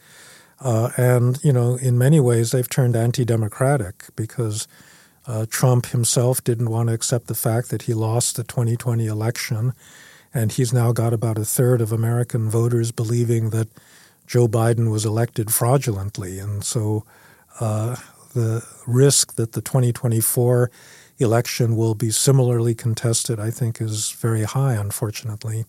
[0.61, 4.65] Uh, and, you know, in many ways, they've turned anti democratic because
[5.27, 9.73] uh, Trump himself didn't want to accept the fact that he lost the 2020 election.
[10.33, 13.67] And he's now got about a third of American voters believing that
[14.27, 16.39] Joe Biden was elected fraudulently.
[16.39, 17.03] And so
[17.59, 17.97] uh,
[18.33, 20.71] the risk that the 2024
[21.19, 25.65] election will be similarly contested, I think, is very high, unfortunately.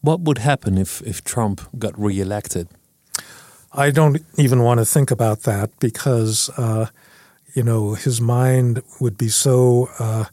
[0.00, 2.68] What would happen if, if Trump got reelected?
[3.72, 6.86] I don't even want to think about that because, uh,
[7.54, 10.24] you know, his mind would be so uh,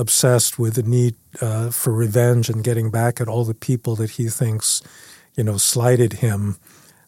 [0.00, 4.12] obsessed with the need uh, for revenge and getting back at all the people that
[4.12, 4.82] he thinks,
[5.36, 6.56] you know, slighted him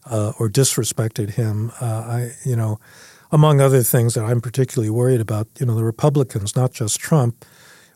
[0.07, 1.73] uh, or disrespected him.
[1.81, 2.79] Uh, I, you know,
[3.33, 7.45] among other things that I'm particularly worried about, you know, the Republicans, not just Trump,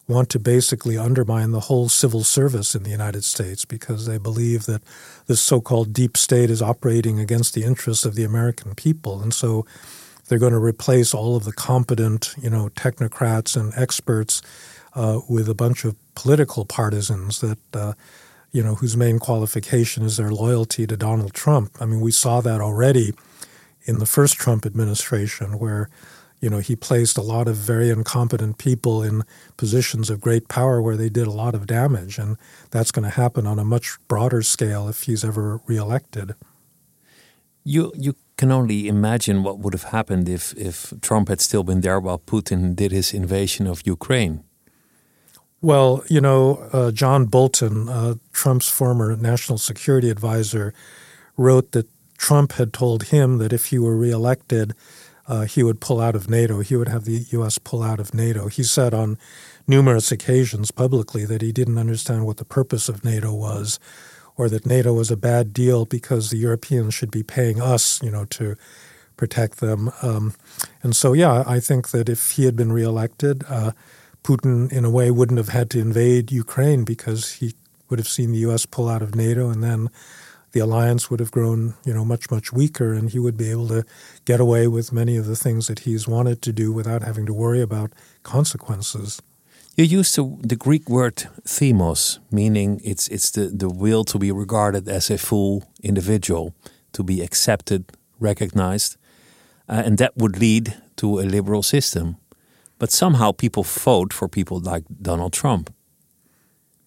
[0.08, 4.64] want to basically undermine the whole civil service in the United States because they believe
[4.66, 4.82] that
[5.26, 9.20] this so called deep state is operating against the interests of the American people.
[9.20, 9.66] And so
[10.28, 14.42] they're going to replace all of the competent, you know, technocrats and experts
[14.96, 17.92] uh, with a bunch of political partisans that, uh,
[18.50, 21.76] you know, whose main qualification is their loyalty to Donald Trump.
[21.80, 23.12] I mean, we saw that already
[23.84, 25.88] in the first Trump administration, where
[26.40, 29.22] you know he placed a lot of very incompetent people in
[29.56, 32.36] positions of great power where they did a lot of damage, and
[32.70, 36.34] that's going to happen on a much broader scale if he's ever reelected.
[37.64, 41.80] You you can only imagine what would have happened if if Trump had still been
[41.80, 44.45] there while Putin did his invasion of Ukraine.
[45.62, 50.74] Well, you know, uh, John Bolton, uh, Trump's former national security advisor,
[51.36, 51.88] wrote that
[52.18, 54.74] Trump had told him that if he were reelected,
[55.28, 56.60] uh, he would pull out of NATO.
[56.60, 57.58] He would have the U.S.
[57.58, 58.48] pull out of NATO.
[58.48, 59.18] He said on
[59.66, 63.80] numerous occasions publicly that he didn't understand what the purpose of NATO was,
[64.36, 68.10] or that NATO was a bad deal because the Europeans should be paying us, you
[68.10, 68.56] know, to
[69.16, 69.90] protect them.
[70.02, 70.34] Um,
[70.82, 73.72] and so, yeah, I think that if he had been reelected, uh,
[74.26, 77.54] Putin, in a way, wouldn't have had to invade Ukraine because he
[77.88, 78.66] would have seen the U.S.
[78.66, 79.88] pull out of NATO, and then
[80.50, 83.68] the alliance would have grown, you know, much much weaker, and he would be able
[83.68, 83.84] to
[84.24, 87.32] get away with many of the things that he's wanted to do without having to
[87.32, 87.92] worry about
[88.24, 89.22] consequences.
[89.76, 94.32] You used the, the Greek word thumos, meaning it's it's the, the will to be
[94.32, 96.52] regarded as a full individual,
[96.94, 97.84] to be accepted,
[98.18, 98.96] recognized,
[99.68, 102.16] uh, and that would lead to a liberal system.
[102.78, 105.72] But somehow people vote for people like Donald Trump.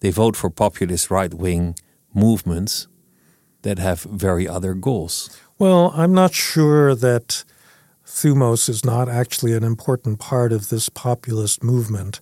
[0.00, 1.74] They vote for populist right wing
[2.14, 2.88] movements
[3.62, 5.36] that have very other goals.
[5.58, 7.44] Well, I'm not sure that
[8.06, 12.20] thumos is not actually an important part of this populist movement.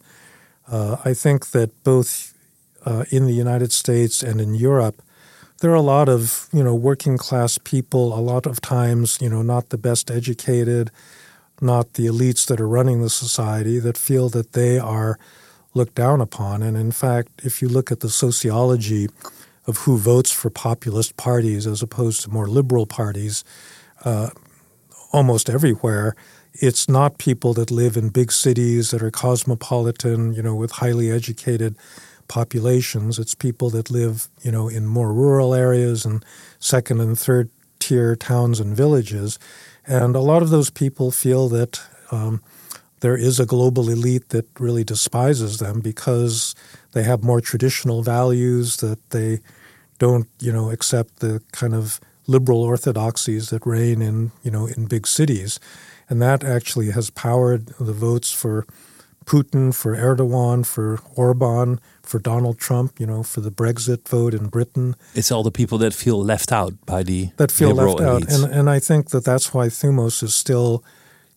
[0.66, 2.34] Uh, I think that both
[2.84, 5.02] uh, in the United States and in Europe,
[5.60, 8.16] there are a lot of you know working class people.
[8.16, 10.90] A lot of times, you know, not the best educated,
[11.62, 15.18] not the elites that are running the society, that feel that they are
[15.74, 16.62] looked down upon.
[16.62, 19.08] And in fact, if you look at the sociology
[19.66, 23.44] of who votes for populist parties as opposed to more liberal parties,
[24.04, 24.30] uh,
[25.12, 26.14] almost everywhere,
[26.54, 31.10] it's not people that live in big cities that are cosmopolitan, you know, with highly
[31.10, 31.76] educated
[32.26, 33.18] populations.
[33.18, 36.24] It's people that live, you know, in more rural areas and
[36.58, 39.38] second and third tier towns and villages.
[39.88, 42.42] And a lot of those people feel that um,
[43.00, 46.54] there is a global elite that really despises them because
[46.92, 49.40] they have more traditional values, that they
[49.98, 54.84] don't, you know, accept the kind of liberal orthodoxies that reign in, you know, in
[54.84, 55.58] big cities.
[56.10, 58.66] And that actually has powered the votes for
[59.28, 64.46] Putin, for Erdogan, for Orban, for Donald Trump, you know, for the Brexit vote in
[64.48, 64.96] Britain.
[65.14, 68.32] It's all the people that feel left out by the that feel left elites.
[68.32, 70.82] out, and and I think that that's why Thumos is still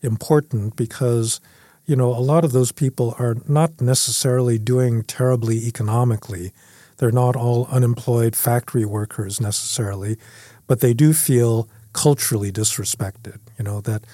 [0.01, 1.41] important because
[1.85, 6.53] you know a lot of those people are not necessarily doing terribly economically.
[6.97, 10.17] They're not all unemployed factory workers necessarily,
[10.65, 13.39] but they do feel culturally disrespected.
[13.57, 14.05] You know that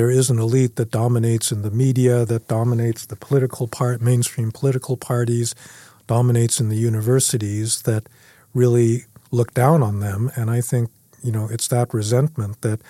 [0.00, 4.50] there is an elite that dominates in the media, that dominates the political part, mainstream
[4.50, 5.54] political parties,
[6.06, 8.08] dominates in the universities that
[8.54, 10.30] really look down on them.
[10.36, 10.88] And I think,
[11.22, 12.80] you know, it's that resentment that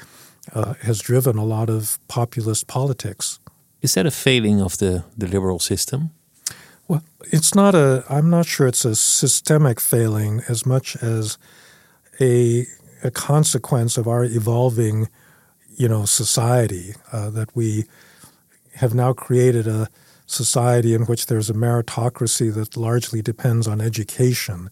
[0.54, 3.40] uh, has driven a lot of populist politics.
[3.82, 6.10] Is that a failing of the, the liberal system?
[6.86, 11.38] Well, it's not a, I'm not sure it's a systemic failing as much as
[12.20, 12.66] a,
[13.02, 15.08] a consequence of our evolving
[15.80, 17.86] you know, society, uh, that we
[18.74, 19.88] have now created a
[20.26, 24.68] society in which there's a meritocracy that largely depends on education.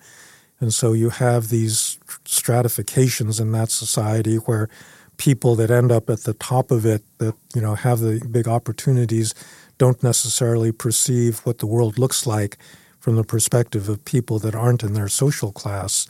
[0.60, 4.68] And so you have these stratifications in that society where
[5.16, 8.46] people that end up at the top of it, that, you know, have the big
[8.46, 9.34] opportunities,
[9.78, 12.58] don't necessarily perceive what the world looks like
[13.00, 16.06] from the perspective of people that aren't in their social class.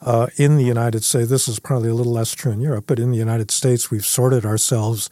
[0.00, 2.98] Uh, in the United States, this is probably a little less true in Europe, but
[2.98, 5.10] in the United States, we've sorted ourselves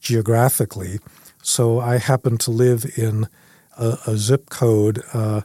[0.00, 0.98] geographically.
[1.42, 3.28] So I happen to live in
[3.78, 5.42] a, a zip code, uh,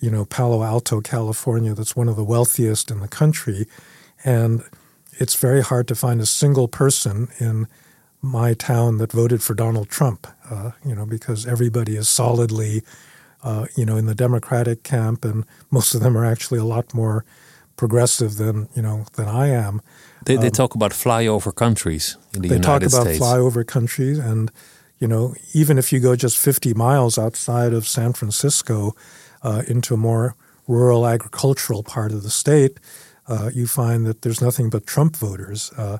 [0.00, 3.66] you know, Palo Alto, California, that's one of the wealthiest in the country.
[4.24, 4.62] And
[5.12, 7.66] it's very hard to find a single person in
[8.20, 12.82] my town that voted for Donald Trump, uh, you know, because everybody is solidly,
[13.42, 16.94] uh, you know, in the Democratic camp, and most of them are actually a lot
[16.94, 17.24] more
[17.76, 19.80] progressive than you know than I am.
[20.24, 23.24] They, they um, talk about flyover countries in the they United talk about States.
[23.24, 24.50] flyover countries, and
[24.98, 28.94] you know even if you go just 50 miles outside of San Francisco
[29.42, 30.34] uh, into a more
[30.68, 32.78] rural agricultural part of the state,
[33.26, 35.98] uh, you find that there's nothing but Trump voters, uh,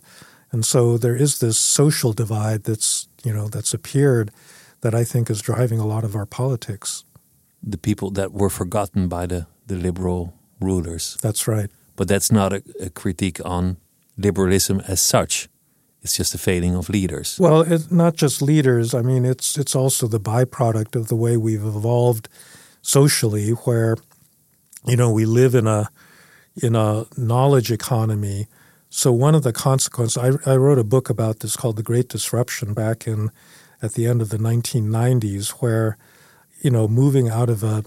[0.52, 4.30] and so there is this social divide that's you know that's appeared
[4.80, 7.04] that I think is driving a lot of our politics.
[7.62, 11.18] The people that were forgotten by the the liberal rulers.
[11.22, 11.70] That's right.
[11.96, 13.76] But that's not a, a critique on
[14.16, 15.48] liberalism as such.
[16.02, 17.38] It's just a failing of leaders.
[17.38, 18.92] Well, it's not just leaders.
[18.92, 22.28] I mean, it's it's also the byproduct of the way we've evolved
[22.82, 23.96] socially, where
[24.84, 25.90] you know we live in a
[26.60, 28.48] in a knowledge economy.
[28.90, 32.08] So one of the consequences, I, I wrote a book about this called "The Great
[32.08, 33.30] Disruption" back in
[33.80, 35.96] at the end of the 1990s, where
[36.62, 37.84] you know moving out of a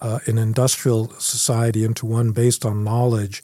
[0.00, 3.42] uh, an industrial society into one based on knowledge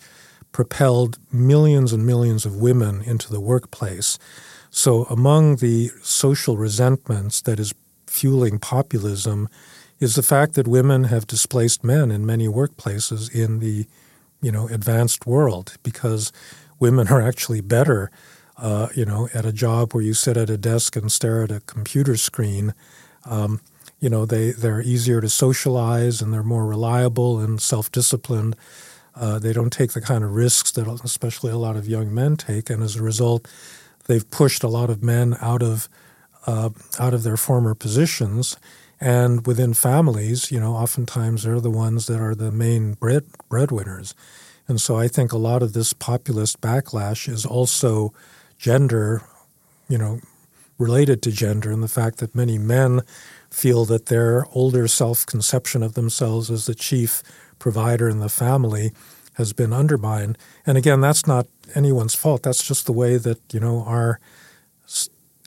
[0.52, 4.18] propelled millions and millions of women into the workplace.
[4.70, 7.74] So, among the social resentments that is
[8.06, 9.48] fueling populism
[10.00, 13.86] is the fact that women have displaced men in many workplaces in the
[14.40, 16.32] you know, advanced world because
[16.78, 18.10] women are actually better,
[18.58, 21.50] uh, you know, at a job where you sit at a desk and stare at
[21.50, 22.74] a computer screen.
[23.24, 23.60] Um,
[24.00, 28.56] you know, they, they're easier to socialize and they're more reliable and self disciplined.
[29.14, 32.36] Uh, they don't take the kind of risks that especially a lot of young men
[32.36, 32.68] take.
[32.68, 33.48] And as a result,
[34.06, 35.88] they've pushed a lot of men out of,
[36.46, 38.58] uh, out of their former positions.
[39.00, 44.14] And within families, you know, oftentimes they're the ones that are the main bread breadwinners.
[44.68, 48.12] And so I think a lot of this populist backlash is also
[48.58, 49.22] gender,
[49.88, 50.20] you know,
[50.78, 53.00] related to gender and the fact that many men
[53.56, 57.22] feel that their older self conception of themselves as the chief
[57.58, 58.92] provider in the family
[59.34, 60.36] has been undermined.
[60.66, 62.42] And again, that's not anyone's fault.
[62.42, 64.20] That's just the way that, you know, our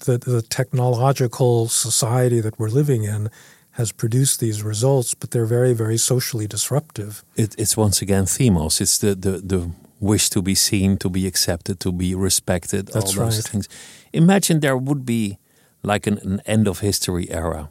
[0.06, 3.30] the, the technological society that we're living in
[3.72, 7.24] has produced these results, but they're very, very socially disruptive.
[7.36, 8.82] It, it's once again thumos.
[8.82, 13.18] It's the, the, the wish to be seen, to be accepted, to be respected, That's
[13.18, 13.52] all those right.
[13.52, 13.70] things.
[14.14, 15.38] Imagine there would be
[15.84, 17.70] like an, an end of history era.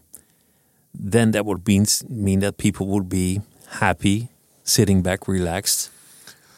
[0.98, 4.28] Then that would mean, mean that people would be happy,
[4.64, 5.90] sitting back, relaxed,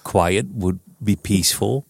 [0.02, 1.84] quiet, would be peaceful.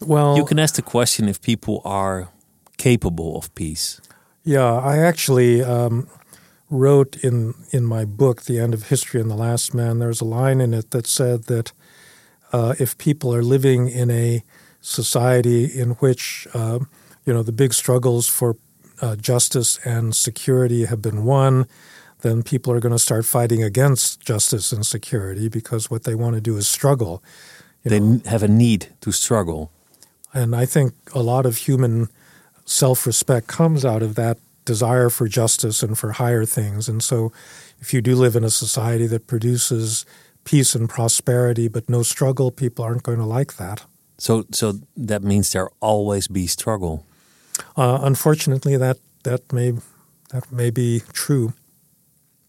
[0.00, 2.28] Well, You can ask the question if people are
[2.76, 4.00] capable of peace.
[4.44, 6.08] Yeah, I actually um,
[6.70, 9.98] wrote in in my book, The End of History and the Last Man.
[9.98, 11.72] There's a line in it that said that
[12.52, 14.42] uh, if people are living in a
[14.80, 16.78] society in which uh,
[17.26, 18.56] you know the big struggles for
[19.00, 21.66] uh, justice and security have been won,
[22.20, 26.34] then people are going to start fighting against justice and security because what they want
[26.34, 27.22] to do is struggle.
[27.84, 29.70] They know, have a need to struggle.
[30.34, 32.08] and I think a lot of human
[32.64, 36.88] self respect comes out of that desire for justice and for higher things.
[36.88, 37.32] And so,
[37.80, 40.04] if you do live in a society that produces
[40.44, 43.84] peace and prosperity but no struggle, people aren't going to like that.
[44.18, 47.06] So, so that means there always be struggle.
[47.78, 49.72] Uh, unfortunately, that, that, may,
[50.30, 51.52] that may be true.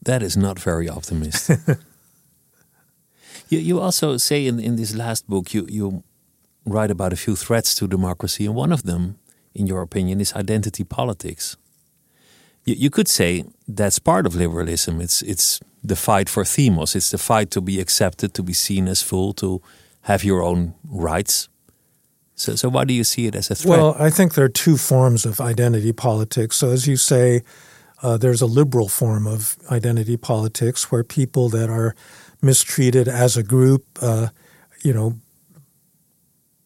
[0.02, 1.60] That is not very optimistic.
[3.50, 6.04] you, you also say in, in this last book, you, you
[6.66, 9.20] write about a few threats to democracy, and one of them,
[9.54, 11.58] in your opinion, is identity politics.
[12.66, 15.00] You, you could say that's part of liberalism.
[15.00, 18.88] It's, it's the fight for thumos, it's the fight to be accepted, to be seen
[18.88, 19.62] as full, to
[20.02, 21.50] have your own rights.
[22.40, 23.78] So, so why do you see it as a threat?
[23.78, 26.56] Well, I think there are two forms of identity politics.
[26.56, 27.42] So, as you say,
[28.02, 31.96] uh, there's a liberal form of identity politics where people that are
[32.42, 34.28] mistreated as a group, uh,
[34.82, 35.16] you know,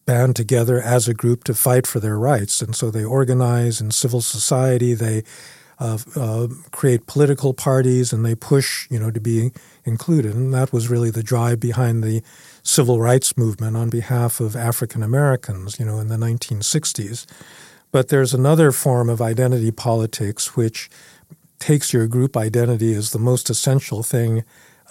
[0.06, 2.62] band together as a group to fight for their rights.
[2.62, 5.24] And so they organize in civil society, they
[5.80, 9.50] uh, uh, create political parties, and they push, you know, to be
[9.84, 10.36] included.
[10.36, 12.22] And that was really the drive behind the
[12.64, 17.26] civil rights movement on behalf of African Americans, you know, in the 1960s.
[17.92, 20.90] But there's another form of identity politics which
[21.60, 24.42] takes your group identity as the most essential thing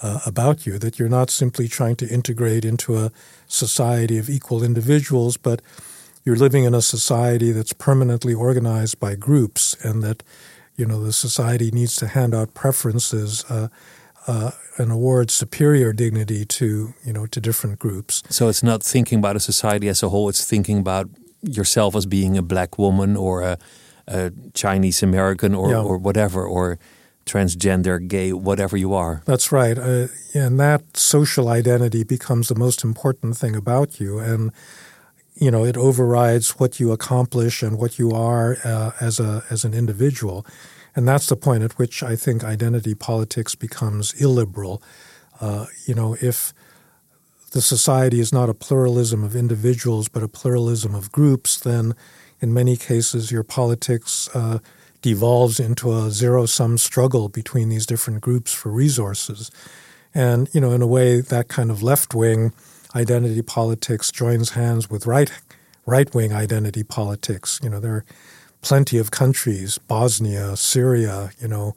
[0.01, 3.11] uh, about you, that you're not simply trying to integrate into a
[3.47, 5.61] society of equal individuals, but
[6.24, 10.24] you're living in a society that's permanently organized by groups, and that
[10.76, 13.67] you know the society needs to hand out preferences uh,
[14.28, 16.65] uh, and award superior dignity to
[17.05, 18.24] you know to different groups.
[18.30, 20.30] So it's not thinking about a society as a whole.
[20.30, 21.09] It's thinking about
[21.41, 23.57] yourself as being a black woman or a,
[24.07, 25.84] a Chinese American or, Yeah.
[25.84, 26.78] or whatever, or
[27.26, 29.21] transgender, gay, whatever you are.
[29.26, 34.51] That's right, uh, and that social identity becomes the most important thing about you, and
[35.36, 39.63] you know it overrides what you accomplish and what you are uh, as a as
[39.65, 40.45] an individual,
[40.96, 44.82] and that's the point at which I think identity politics becomes illiberal.
[45.41, 46.54] Uh, you know, if
[47.52, 51.96] the society is not a pluralism of individuals but a pluralism of groups, then
[52.39, 54.60] in many cases your politics uh,
[55.02, 59.52] devolves into a zero sum struggle between these different groups for resources.
[60.16, 62.54] And, you know, in a way, that kind of left wing
[62.96, 65.32] identity politics joins hands with right
[65.86, 67.60] right wing identity politics.
[67.64, 68.06] You know, there are
[68.64, 71.76] plenty of countries, Bosnia, Syria, you know,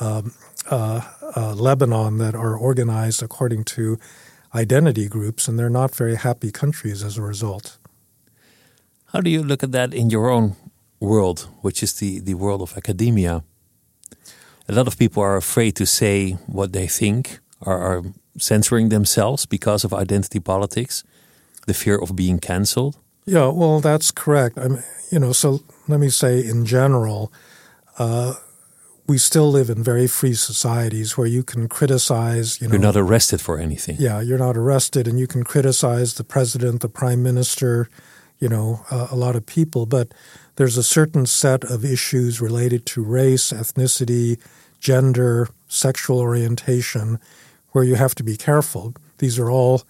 [0.00, 0.32] um,
[0.70, 1.00] uh,
[1.34, 3.98] uh, Lebanon, that are organized according to
[4.54, 7.78] identity groups, and they're not very happy countries as a result.
[9.12, 10.56] How do you look at that in your own
[11.00, 13.42] world, which is the, the world of academia?
[14.68, 18.02] A lot of people are afraid to say what they think, are, are
[18.38, 21.04] censoring themselves because of identity politics,
[21.66, 22.96] the fear of being cancelled.
[23.24, 24.58] Yeah, well, that's correct.
[24.58, 27.32] I mean, you know, so let me say in general,
[27.98, 28.34] uh,
[29.06, 32.60] we still live in very free societies where you can criticize.
[32.60, 33.96] You know, you're not arrested for anything.
[33.98, 37.88] Yeah, you're not arrested, and you can criticize the president, the prime minister,
[38.40, 39.86] you know, uh, a lot of people.
[39.86, 40.12] But
[40.56, 44.40] there's a certain set of issues related to race, ethnicity,
[44.80, 47.20] gender, sexual orientation,
[47.70, 48.94] where you have to be careful.
[49.18, 49.82] These are all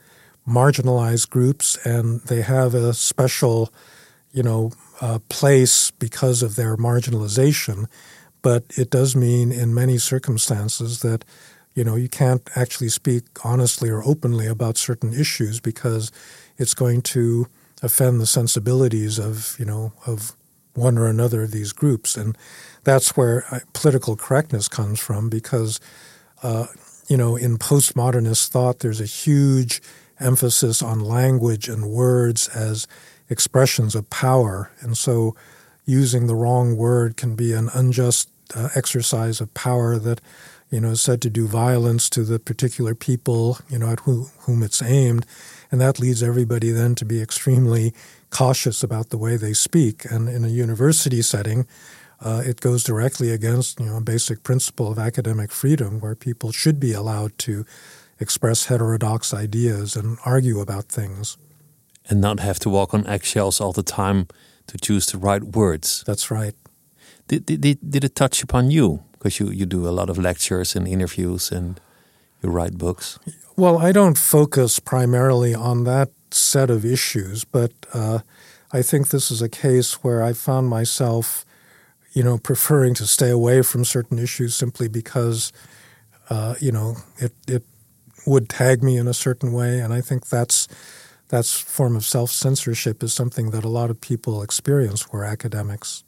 [0.47, 3.73] marginalized groups, and they have a special,
[4.33, 7.87] you know, uh, place because of their marginalization.
[8.43, 11.25] But it does mean, in many circumstances, that
[11.75, 16.13] you know you can't actually speak honestly or openly about certain issues because
[16.57, 17.47] it's going to
[17.83, 20.33] offend the sensibilities of you know of
[20.75, 22.37] one or another of these groups, and
[22.85, 25.81] that's where uh, political correctness comes from because.
[26.43, 26.67] Uh,
[27.09, 29.81] you know, in postmodernist thought, there's a huge
[30.19, 32.87] emphasis on language and words as
[33.29, 34.71] expressions of power.
[34.81, 35.35] And so
[35.85, 40.21] using the wrong word can be an unjust uh, exercise of power that,
[40.71, 44.29] you know, is said to do violence to the particular people, you know, at who,
[44.41, 45.27] whom it's aimed.
[45.71, 47.93] And that leads everybody then to be extremely
[48.31, 50.05] cautious about the way they speak.
[50.05, 51.67] And in a university setting,
[52.21, 56.53] uh, it goes directly against, you know, a basic principle of academic freedom where people
[56.53, 57.65] should be allowed to
[58.19, 61.37] express heterodox ideas and argue about things.
[62.09, 64.29] And not have to walk on eggshells all the time
[64.69, 66.05] to choose the right words.
[66.07, 66.55] That's right.
[67.29, 69.03] Did, did, did it touch upon you?
[69.13, 71.81] Because you, you do a lot of lectures and interviews and
[72.43, 73.19] you write books.
[73.57, 78.21] Well, I don't focus primarily on that set of issues, but uh,
[78.73, 81.45] I think this is a case where I found myself,
[82.13, 85.53] you know, preferring to stay away from certain issues simply because,
[86.31, 87.65] uh, you know, it, it
[88.27, 90.69] would tag me in a certain way, and I think that's
[91.29, 95.25] that's form of self censorship is something that a lot of people experience who are
[95.25, 96.05] academics.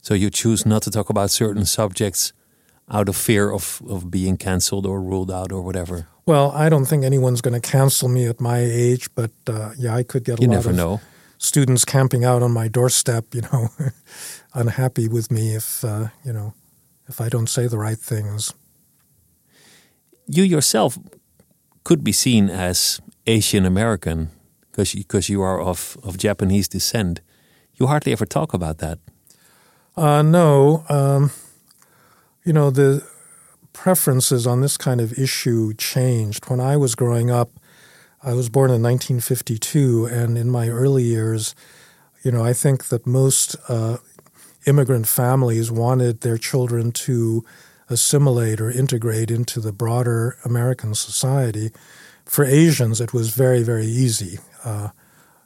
[0.00, 2.32] So you choose not to talk about certain subjects
[2.90, 6.08] out of fear of, of being cancelled or ruled out or whatever.
[6.26, 9.94] Well, I don't think anyone's going to cancel me at my age, but uh, yeah,
[9.94, 11.00] I could get a you lot never of know.
[11.38, 13.68] students camping out on my doorstep, you know,
[14.54, 16.54] unhappy with me if uh, you know
[17.08, 18.54] if I don't say the right things.
[20.26, 20.98] You yourself
[21.84, 24.30] could be seen as Asian American
[24.72, 27.20] because you, cause you are of, of Japanese descent.
[27.74, 28.98] You hardly ever talk about that.
[29.96, 30.84] Uh, no.
[30.88, 31.30] Um,
[32.44, 33.06] you know, the
[33.72, 36.48] preferences on this kind of issue changed.
[36.48, 37.50] When I was growing up,
[38.22, 41.54] I was born in 1952, and in my early years,
[42.22, 43.98] you know, I think that most uh,
[44.66, 47.44] immigrant families wanted their children to
[47.88, 51.70] assimilate or integrate into the broader American society.
[52.24, 54.38] For Asians, it was very, very easy.
[54.64, 54.88] Uh,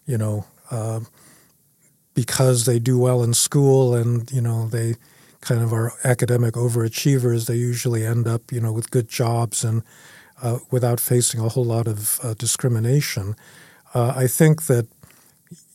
[0.06, 1.00] you know, uh,
[2.14, 4.96] because they do well in school and you know they
[5.40, 7.46] kind of are academic overachievers.
[7.46, 9.82] They usually end up you know with good jobs and
[10.42, 13.36] uh, without facing a whole lot of uh, discrimination.
[13.94, 14.86] Uh, I think that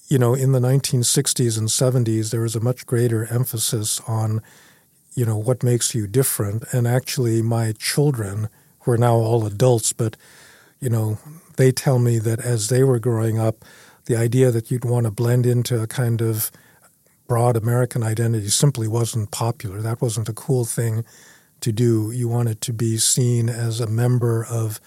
[0.08, 4.42] you know in the 1960s and 70s there was a much greater emphasis on
[5.16, 8.50] you know what makes you different and actually my children
[8.82, 10.18] who are now all adults but
[10.80, 11.18] you know
[11.58, 13.64] they tell me that as they were growing up
[14.06, 16.52] the idea that you'd want to blend into a kind of
[17.28, 19.82] broad american identity simply wasn't popular.
[19.82, 21.06] That wasn't a cool thing
[21.62, 22.12] to do.
[22.12, 24.80] You wanted to be seen as a member of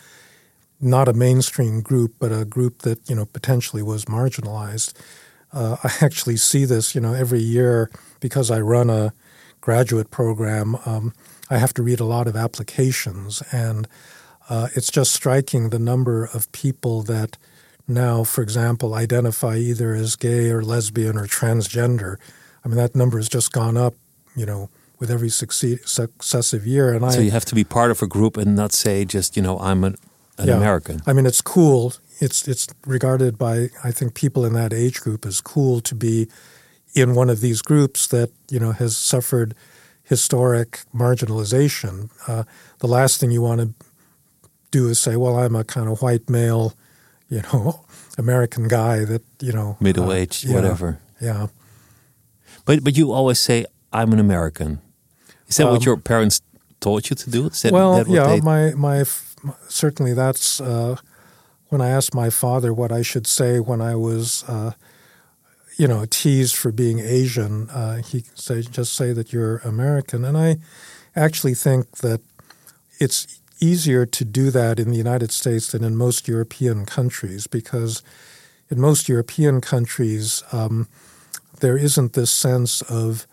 [0.81, 4.93] not a mainstream group but a group that you know potentially was marginalized.
[5.53, 7.89] Uh, i actually see this you know every year
[8.19, 9.13] because i run a
[9.65, 11.15] graduate program, um,
[11.49, 13.89] I have to read a lot of applications, and
[14.49, 17.37] uh, it's just striking the number of people that
[17.87, 22.17] now, for example, identify either as gay or lesbian or transgender.
[22.65, 23.95] I mean, that number has just gone up,
[24.35, 26.95] you know, with every succeed, successive year.
[26.95, 29.37] And so I, you have to be part of a group and not say just,
[29.37, 29.97] you know, I'm an,
[30.39, 31.01] an yeah, American.
[31.07, 31.95] I mean, it's cool.
[32.21, 36.29] It's it's regarded by I think people in that age group as cool to be
[36.95, 39.55] in one of these groups that you know has suffered
[40.05, 42.11] historic marginalization.
[42.29, 42.45] Uh,
[42.79, 43.87] the last thing you want to
[44.79, 46.75] do is say, "Well, I'm a kind of white male,
[47.29, 47.85] you know,
[48.19, 51.49] American guy that you know, middle aged, uh, whatever." Yeah.
[52.65, 54.81] But but you always say, "I'm an American."
[55.49, 56.41] Is that um, what your parents
[56.81, 57.49] taught you to do?
[57.51, 58.41] That, well, that yeah, they...
[58.41, 59.05] my my
[59.69, 60.97] certainly that's uh,
[61.69, 64.73] when I asked my father what I should say when I was uh,
[65.77, 67.69] you know, teased for being Asian.
[67.71, 70.59] Uh, he say just say that you're American, and I
[71.17, 72.21] actually think that
[73.01, 78.03] it's easier to do that in the United States than in most European countries because
[78.71, 80.89] in most European countries um,
[81.61, 83.27] there isn't this sense of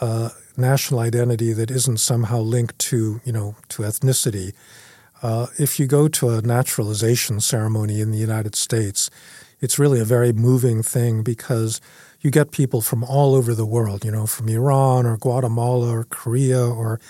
[0.00, 4.52] uh, national identity that isn't somehow linked to you know to ethnicity.
[5.22, 9.08] Uh, if you go to a naturalization ceremony in the United States,
[9.60, 11.80] it's really a very moving thing because
[12.20, 16.04] you get people from all over the world, you know, from Iran or Guatemala or
[16.04, 17.00] Korea or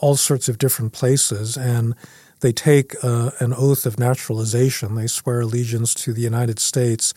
[0.00, 1.94] all sorts of different places, and
[2.40, 4.94] they take uh, an oath of naturalization.
[4.94, 7.14] They swear allegiance to the United States.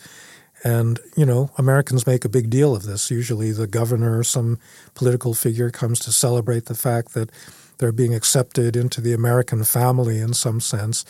[0.62, 3.10] And, you know, Americans make a big deal of this.
[3.10, 4.58] Usually the governor or some
[4.94, 7.30] political figure comes to celebrate the fact that
[7.78, 11.04] they're being accepted into the American family in some sense.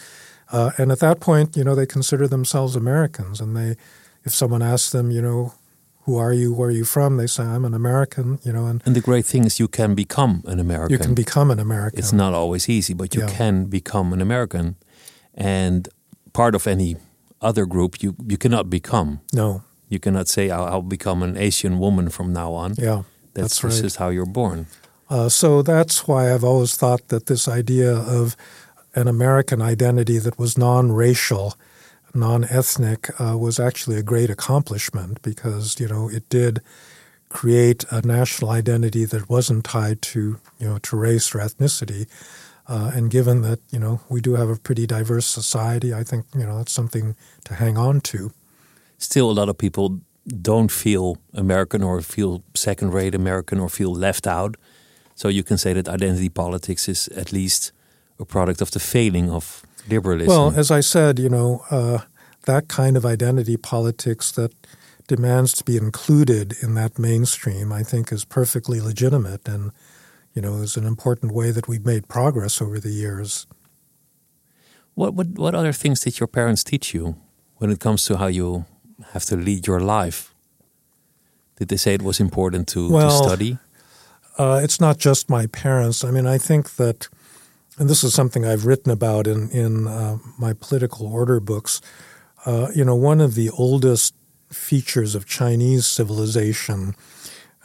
[0.53, 3.41] Uh, and at that point, you know, they consider themselves Americans.
[3.41, 3.77] And they,
[4.25, 5.55] if someone asks them, you know,
[6.03, 6.53] who are you?
[6.53, 7.17] Where are you from?
[7.17, 8.67] They say, I'm an American, you know.
[8.67, 10.93] And, and the great thing is you can become an American.
[10.93, 11.99] You can become an American.
[11.99, 13.31] It's not always easy, but you yeah.
[13.31, 14.77] can become an American.
[15.35, 15.89] And
[16.33, 16.97] part of any
[17.41, 19.21] other group, you, you cannot become.
[19.33, 19.63] No.
[19.89, 22.75] You cannot say, I'll, I'll become an Asian woman from now on.
[22.79, 23.03] Yeah.
[23.35, 23.83] That's, that's right.
[23.83, 24.67] just how you're born.
[25.09, 28.37] Uh, so that's why I've always thought that this idea of
[28.95, 31.55] an American identity that was non racial,
[32.15, 36.61] non ethnic, uh, was actually a great accomplishment because, you know, it did
[37.29, 42.07] create a national identity that wasn't tied to, you know, to race or ethnicity.
[42.69, 46.27] Uh, and given that, you know, we do have a pretty diverse society, I think,
[46.35, 48.33] you know, that's something to hang on to.
[48.99, 50.01] Still, a lot of people
[50.43, 54.57] don't feel American or feel second rate American or feel left out
[55.15, 57.73] so you can say that identity politics is at least
[58.19, 60.29] a product of the failing of liberalism.
[60.29, 61.99] Well, as I said, you know, uh,
[62.47, 64.53] that kind of identity politics that
[65.07, 69.73] demands to be included in that mainstream, I think, is perfectly legitimate and,
[70.35, 73.47] you know, is an important way that we've made progress over the years.
[74.95, 77.17] What, what, what other things did your parents teach you
[77.57, 78.67] when it comes to how you
[79.13, 80.35] have to lead your life?
[81.57, 83.59] Did they say it was important to, well, to study?
[84.41, 86.03] uh, it's not just my parents.
[86.03, 87.09] I mean, I think that,
[87.81, 91.81] and this is something I've written about in in uh, my political order books.
[92.45, 94.15] Uh, you know, one of the oldest
[94.51, 96.95] features of Chinese civilization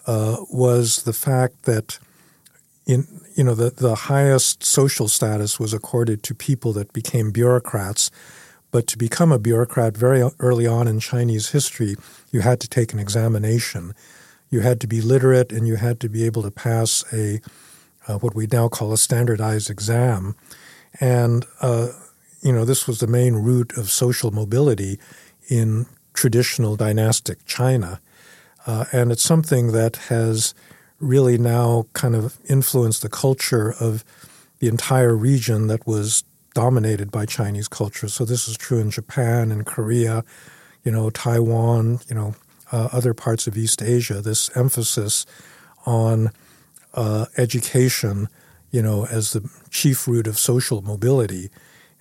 [0.07, 1.99] uh, was the fact that
[2.87, 3.05] in
[3.35, 8.09] you know the the highest social status was accorded to people that became bureaucrats.
[8.71, 11.95] But to become a bureaucrat very early on in Chinese history,
[12.31, 13.93] you had to take an examination
[14.49, 17.41] you had to be literate and you had to be able to pass a
[18.07, 20.35] uh, what we now call a standardized exam.
[20.99, 21.89] And uh,
[22.41, 24.99] you know this was the main route of social mobility
[25.49, 27.99] in traditional dynastic China,
[28.65, 30.53] uh, and it's something that has
[30.99, 34.05] really now kind of influenced the culture of
[34.59, 38.07] the entire region that was dominated by Chinese culture.
[38.07, 40.23] So this is true in Japan and Korea,
[40.83, 42.35] you know, Taiwan, you know,
[42.71, 45.25] uh, other parts of East Asia, this emphasis
[45.85, 46.31] on
[46.95, 48.27] uh, education,
[48.71, 51.49] you know, as the chief root of social mobility.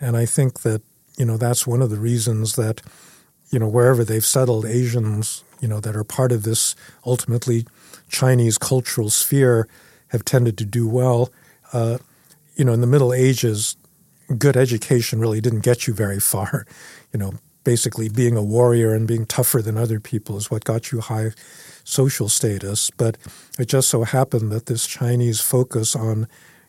[0.01, 0.83] And I think that,
[1.17, 2.81] you know, that's one of the reasons that,
[3.51, 6.75] you know, wherever they've settled, Asians, you know, that are part of this
[7.05, 7.67] ultimately
[8.09, 9.69] Chinese cultural sphere
[10.09, 11.31] have tended to do well.
[11.73, 11.99] Uh,
[12.57, 13.77] you know, in the Middle Ages,
[14.39, 16.67] good education really didn't get you very far.
[17.13, 20.91] You know, basically being a warrior and being tougher than other people is what got
[20.91, 21.31] you high
[21.85, 22.91] social status.
[22.91, 23.17] But
[23.59, 26.27] it just so happened that this Chinese focus on,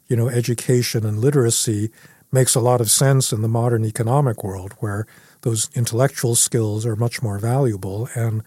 [0.08, 1.90] you know, education and literacy
[2.32, 5.08] makes a lot of sense in the modern economic world where
[5.42, 8.10] those intellectual skills are much more valuable.
[8.14, 8.44] And,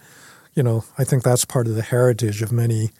[0.53, 2.91] you know, I think that's part of the heritage of many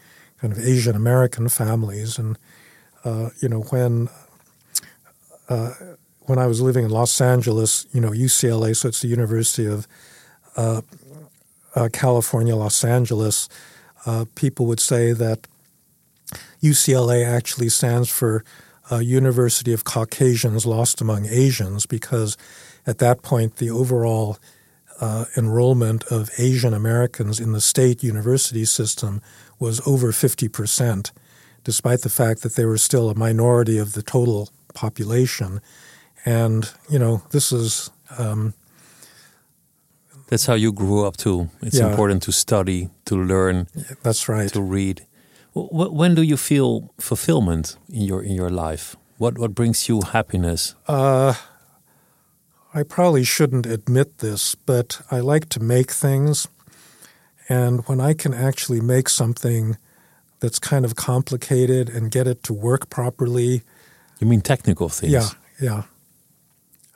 [0.41, 2.17] kind of Asian American families.
[2.17, 2.37] And,
[3.03, 4.09] uh, you know, when
[5.47, 5.73] uh,
[6.21, 9.87] when I was living in Los Angeles, you know, UCLA, so it's the University of
[10.55, 10.81] uh,
[11.75, 13.49] uh, California, Los Angeles,
[14.05, 15.47] uh, people would say that
[16.61, 18.43] UCLA actually stands for
[18.91, 22.37] uh, University of Caucasians Lost Among Asians because
[22.87, 24.37] at that point the overall
[24.99, 29.21] uh, enrollment of Asian Americans in the state university system
[29.59, 31.11] was over 50%,
[31.63, 35.61] despite the fact that they were still a minority of the total population.
[36.25, 37.91] And, you know, this is.
[38.17, 38.53] Um,
[40.29, 41.49] that's how you grew up too.
[41.61, 41.89] It's yeah.
[41.89, 43.67] important to study, to learn.
[44.03, 44.53] That's right.
[44.53, 45.05] To read.
[45.53, 48.95] When do you feel fulfillment in your in your life?
[49.17, 50.75] What what brings you happiness?
[50.87, 51.33] Uh,
[52.73, 56.47] I probably shouldn't admit this, but I like to make things,
[57.49, 59.77] and when I can actually make something
[60.39, 63.63] that's kind of complicated and get it to work properly.
[64.19, 65.11] You mean technical things?
[65.11, 65.29] Yeah,
[65.61, 65.83] yeah.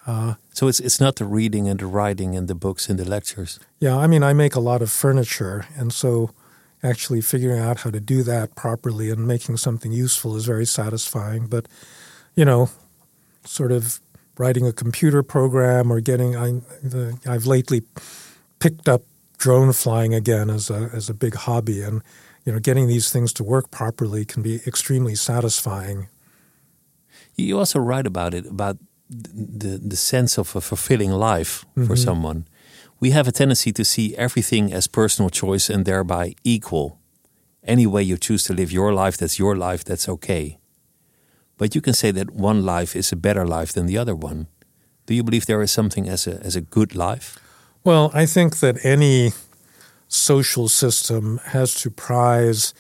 [0.06, 3.06] Uh, so it's it's not the reading and the writing and the books and the
[3.06, 3.60] lectures.
[3.80, 6.32] Yeah, I mean, I make a lot of furniture, and so
[6.84, 11.48] actually figuring out how to do that properly and making something useful is very satisfying.
[11.48, 11.68] But,
[12.36, 12.70] you know,
[13.46, 14.02] sort of
[14.38, 17.84] writing a computer program or getting, I, the, I've lately
[18.60, 19.04] picked up
[19.38, 21.82] drone flying again as a, as a big hobby.
[21.82, 22.02] And,
[22.46, 26.10] you know, getting these things to work properly can be extremely satisfying.
[27.36, 28.78] You also write about it, about
[29.14, 31.86] the, the sense of a fulfilling life mm-hmm.
[31.86, 32.46] for someone
[33.04, 37.02] we have a tendency to see everything as personal choice and thereby equal.
[37.62, 40.58] Any way you choose to live your life, that's your life, that's okay.
[41.58, 44.48] But you can say that one life is a better life than the other one.
[45.06, 47.38] Do you believe there is something as a, as a good life?
[47.84, 49.34] Well, I think that any
[50.08, 52.74] social system has to prize,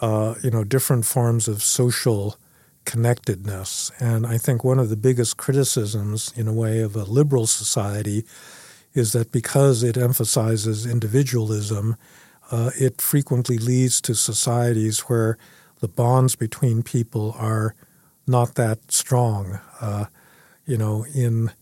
[0.00, 2.38] uh, you know, different forms of social
[2.84, 3.90] connectedness.
[4.00, 8.24] And I think one of the biggest criticisms, in a way, of a liberal society
[8.94, 11.96] is that because it emphasizes individualism,
[12.50, 15.38] uh, it frequently leads to societies where
[15.80, 17.74] the bonds between people are
[18.26, 19.60] not that strong.
[19.80, 20.06] Uh,
[20.66, 21.52] you know, in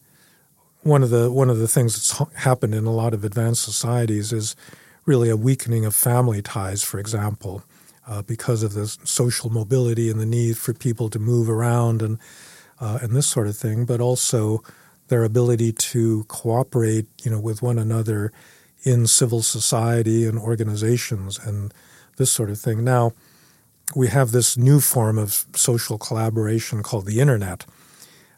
[0.82, 4.32] one of the one of the things that's happened in a lot of advanced societies
[4.32, 4.56] is
[5.06, 7.62] really a weakening of family ties, for example,
[8.08, 12.18] uh, because of the social mobility and the need for people to move around and
[12.80, 14.62] uh, and this sort of thing, but also
[15.08, 18.32] their ability to cooperate, you know, with one another
[18.84, 21.74] in civil society and organizations and
[22.16, 22.84] this sort of thing.
[22.84, 23.12] Now,
[23.96, 27.64] we have this new form of social collaboration called the internet,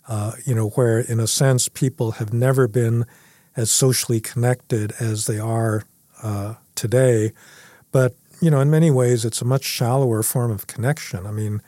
[0.09, 3.05] uh, you know, where in a sense people have never been
[3.57, 5.85] as socially connected as they are
[6.23, 7.33] uh, today.
[7.93, 11.27] But, you know, in many ways, it's a much shallower form of connection.
[11.27, 11.63] I mean,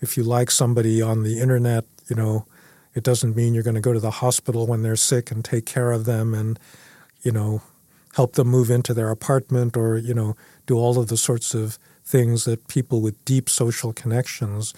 [0.00, 2.46] if you like somebody on the internet, you know,
[2.94, 5.66] it doesn't mean you're going to go to the hospital when they're sick and take
[5.66, 6.58] care of them and,
[7.22, 7.62] you know,
[8.14, 10.34] help them move into their apartment or, you know,
[10.66, 14.72] do all of the sorts of things that people with deep social connections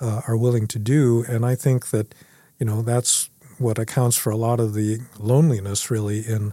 [0.00, 1.24] uh, are willing to do.
[1.28, 2.14] And I think that,
[2.58, 6.52] you know, that's what accounts for a lot of the loneliness really in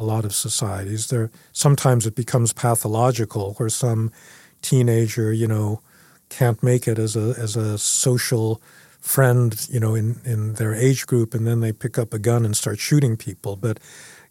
[0.00, 1.08] a lot of societies.
[1.08, 4.10] There sometimes it becomes pathological where some
[4.62, 5.80] teenager, you know,
[6.28, 8.60] can't make it as a as a social
[9.00, 12.44] friend, you know, in, in their age group, and then they pick up a gun
[12.44, 13.56] and start shooting people.
[13.56, 13.80] But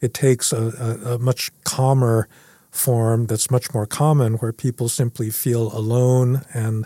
[0.02, 2.28] it takes a, a, a much calmer
[2.72, 6.86] form that's much more common where people simply feel alone and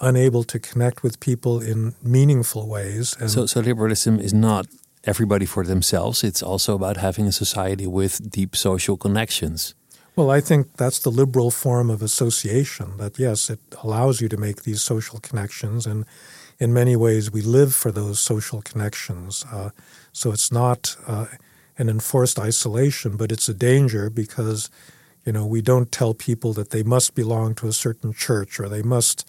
[0.00, 3.16] unable to connect with people in meaningful ways.
[3.20, 4.66] And so, so liberalism is not
[5.08, 6.22] everybody for themselves.
[6.22, 9.74] It's also about having a society with deep social connections.
[10.16, 12.96] Well, I think that's the liberal form of association.
[12.98, 16.04] That yes, it allows you to make these social connections and
[16.58, 19.44] in many ways, we live for those social connections.
[19.52, 19.70] Uh,
[20.12, 21.26] so it's not uh,
[21.76, 24.68] an enforced isolation, but it's a danger because,
[25.24, 28.68] you know, we don't tell people that they must belong to a certain church or
[28.68, 29.28] they must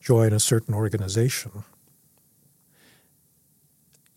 [0.00, 1.64] join a certain organization.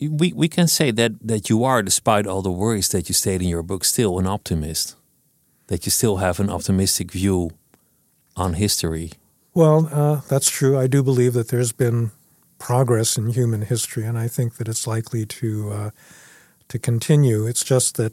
[0.00, 3.42] We, we can say that, that you are, despite all the worries that you state
[3.42, 4.94] in your book, still an optimist.
[5.66, 7.50] That you still have an optimistic view
[8.36, 9.12] on history.
[9.54, 10.78] Well, uh, that's true.
[10.78, 12.12] I do believe that there's been
[12.58, 15.90] progress in human history, and I think that it's likely to uh,
[16.68, 17.46] to continue.
[17.46, 18.12] It's just that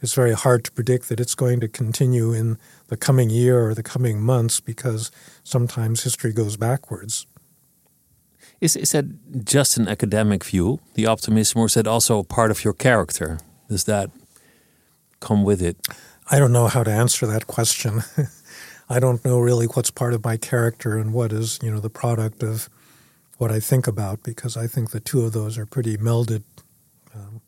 [0.00, 2.58] it's very hard to predict that it's going to continue in
[2.88, 5.10] the coming year or the coming months because
[5.42, 7.26] sometimes history goes backwards.
[8.60, 9.04] Is is that
[9.44, 13.38] just an academic view, the optimism, or is that also part of your character?
[13.68, 14.10] Does that
[15.20, 15.76] come with it?
[16.30, 18.02] I don't know how to answer that question.
[18.88, 21.90] I don't know really what's part of my character and what is, you know, the
[21.90, 22.68] product of
[23.38, 26.42] what I think about because I think the two of those are pretty melded.
[27.14, 27.40] Um,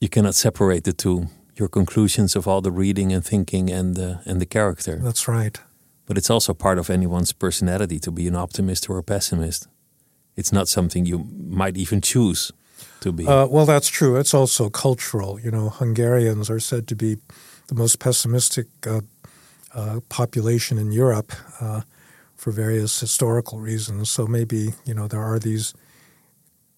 [0.00, 1.28] you cannot separate the two.
[1.56, 4.98] Your conclusions of all the reading and thinking and the and the character.
[5.02, 5.60] That's right.
[6.06, 9.68] But it's also part of anyone's personality to be an optimist or a pessimist.
[10.36, 12.52] It's not something you might even choose
[13.00, 13.26] to be.
[13.26, 14.16] Uh, well, that's true.
[14.16, 15.38] It's also cultural.
[15.40, 17.18] You know, Hungarians are said to be
[17.68, 19.00] the most pessimistic uh,
[19.74, 21.32] uh, population in Europe.
[21.60, 21.82] Uh,
[22.44, 24.10] for various historical reasons.
[24.10, 25.72] So maybe you know there are these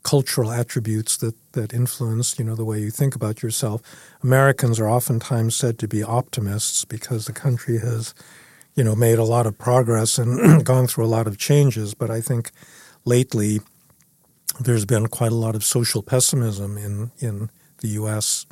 [0.05, 3.83] cultural attributes that that influence you know the way you think about yourself.
[4.23, 8.15] Americans are oftentimes said to be optimists because the country has
[8.77, 11.95] you know made a lot of progress and gone through a lot of changes.
[11.95, 12.53] But I think
[13.07, 13.61] lately
[14.61, 18.47] there's been quite a lot of social pessimism in in the U.S.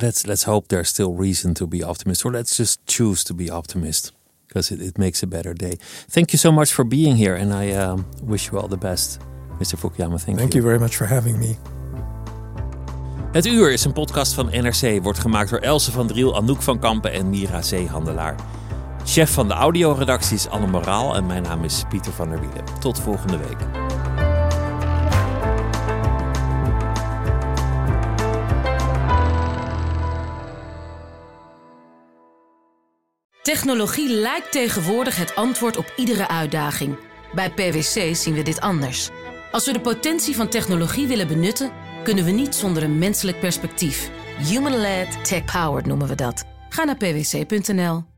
[0.00, 3.50] Let's let's hope there's still reason to be optimist, or let's just choose to be
[3.50, 4.12] optimist
[4.48, 5.78] because it, it, makes a better day.
[6.10, 9.20] Thank you so much for being here, and I um, wish you all the best,
[9.58, 9.76] Mr.
[9.76, 10.20] Fukuyama.
[10.20, 10.36] Thank, you.
[10.36, 10.60] Thank you.
[10.60, 11.56] you very much for having me.
[13.32, 16.78] Het Uur is een podcast van NRC, wordt gemaakt door Elze van Driel, Anouk van
[16.78, 18.36] Kampen en Mira Zeehandelaar.
[19.04, 22.64] Chef van de audioredactie is Anne Moraal en mijn naam is Pieter van der Wielen.
[22.80, 23.58] Tot volgende week.
[33.42, 36.96] Technologie lijkt tegenwoordig het antwoord op iedere uitdaging.
[37.34, 39.10] Bij PwC zien we dit anders.
[39.50, 41.70] Als we de potentie van technologie willen benutten,
[42.04, 44.10] kunnen we niet zonder een menselijk perspectief.
[44.38, 46.44] Human-led, tech-powered noemen we dat.
[46.68, 48.11] Ga naar pwc.nl.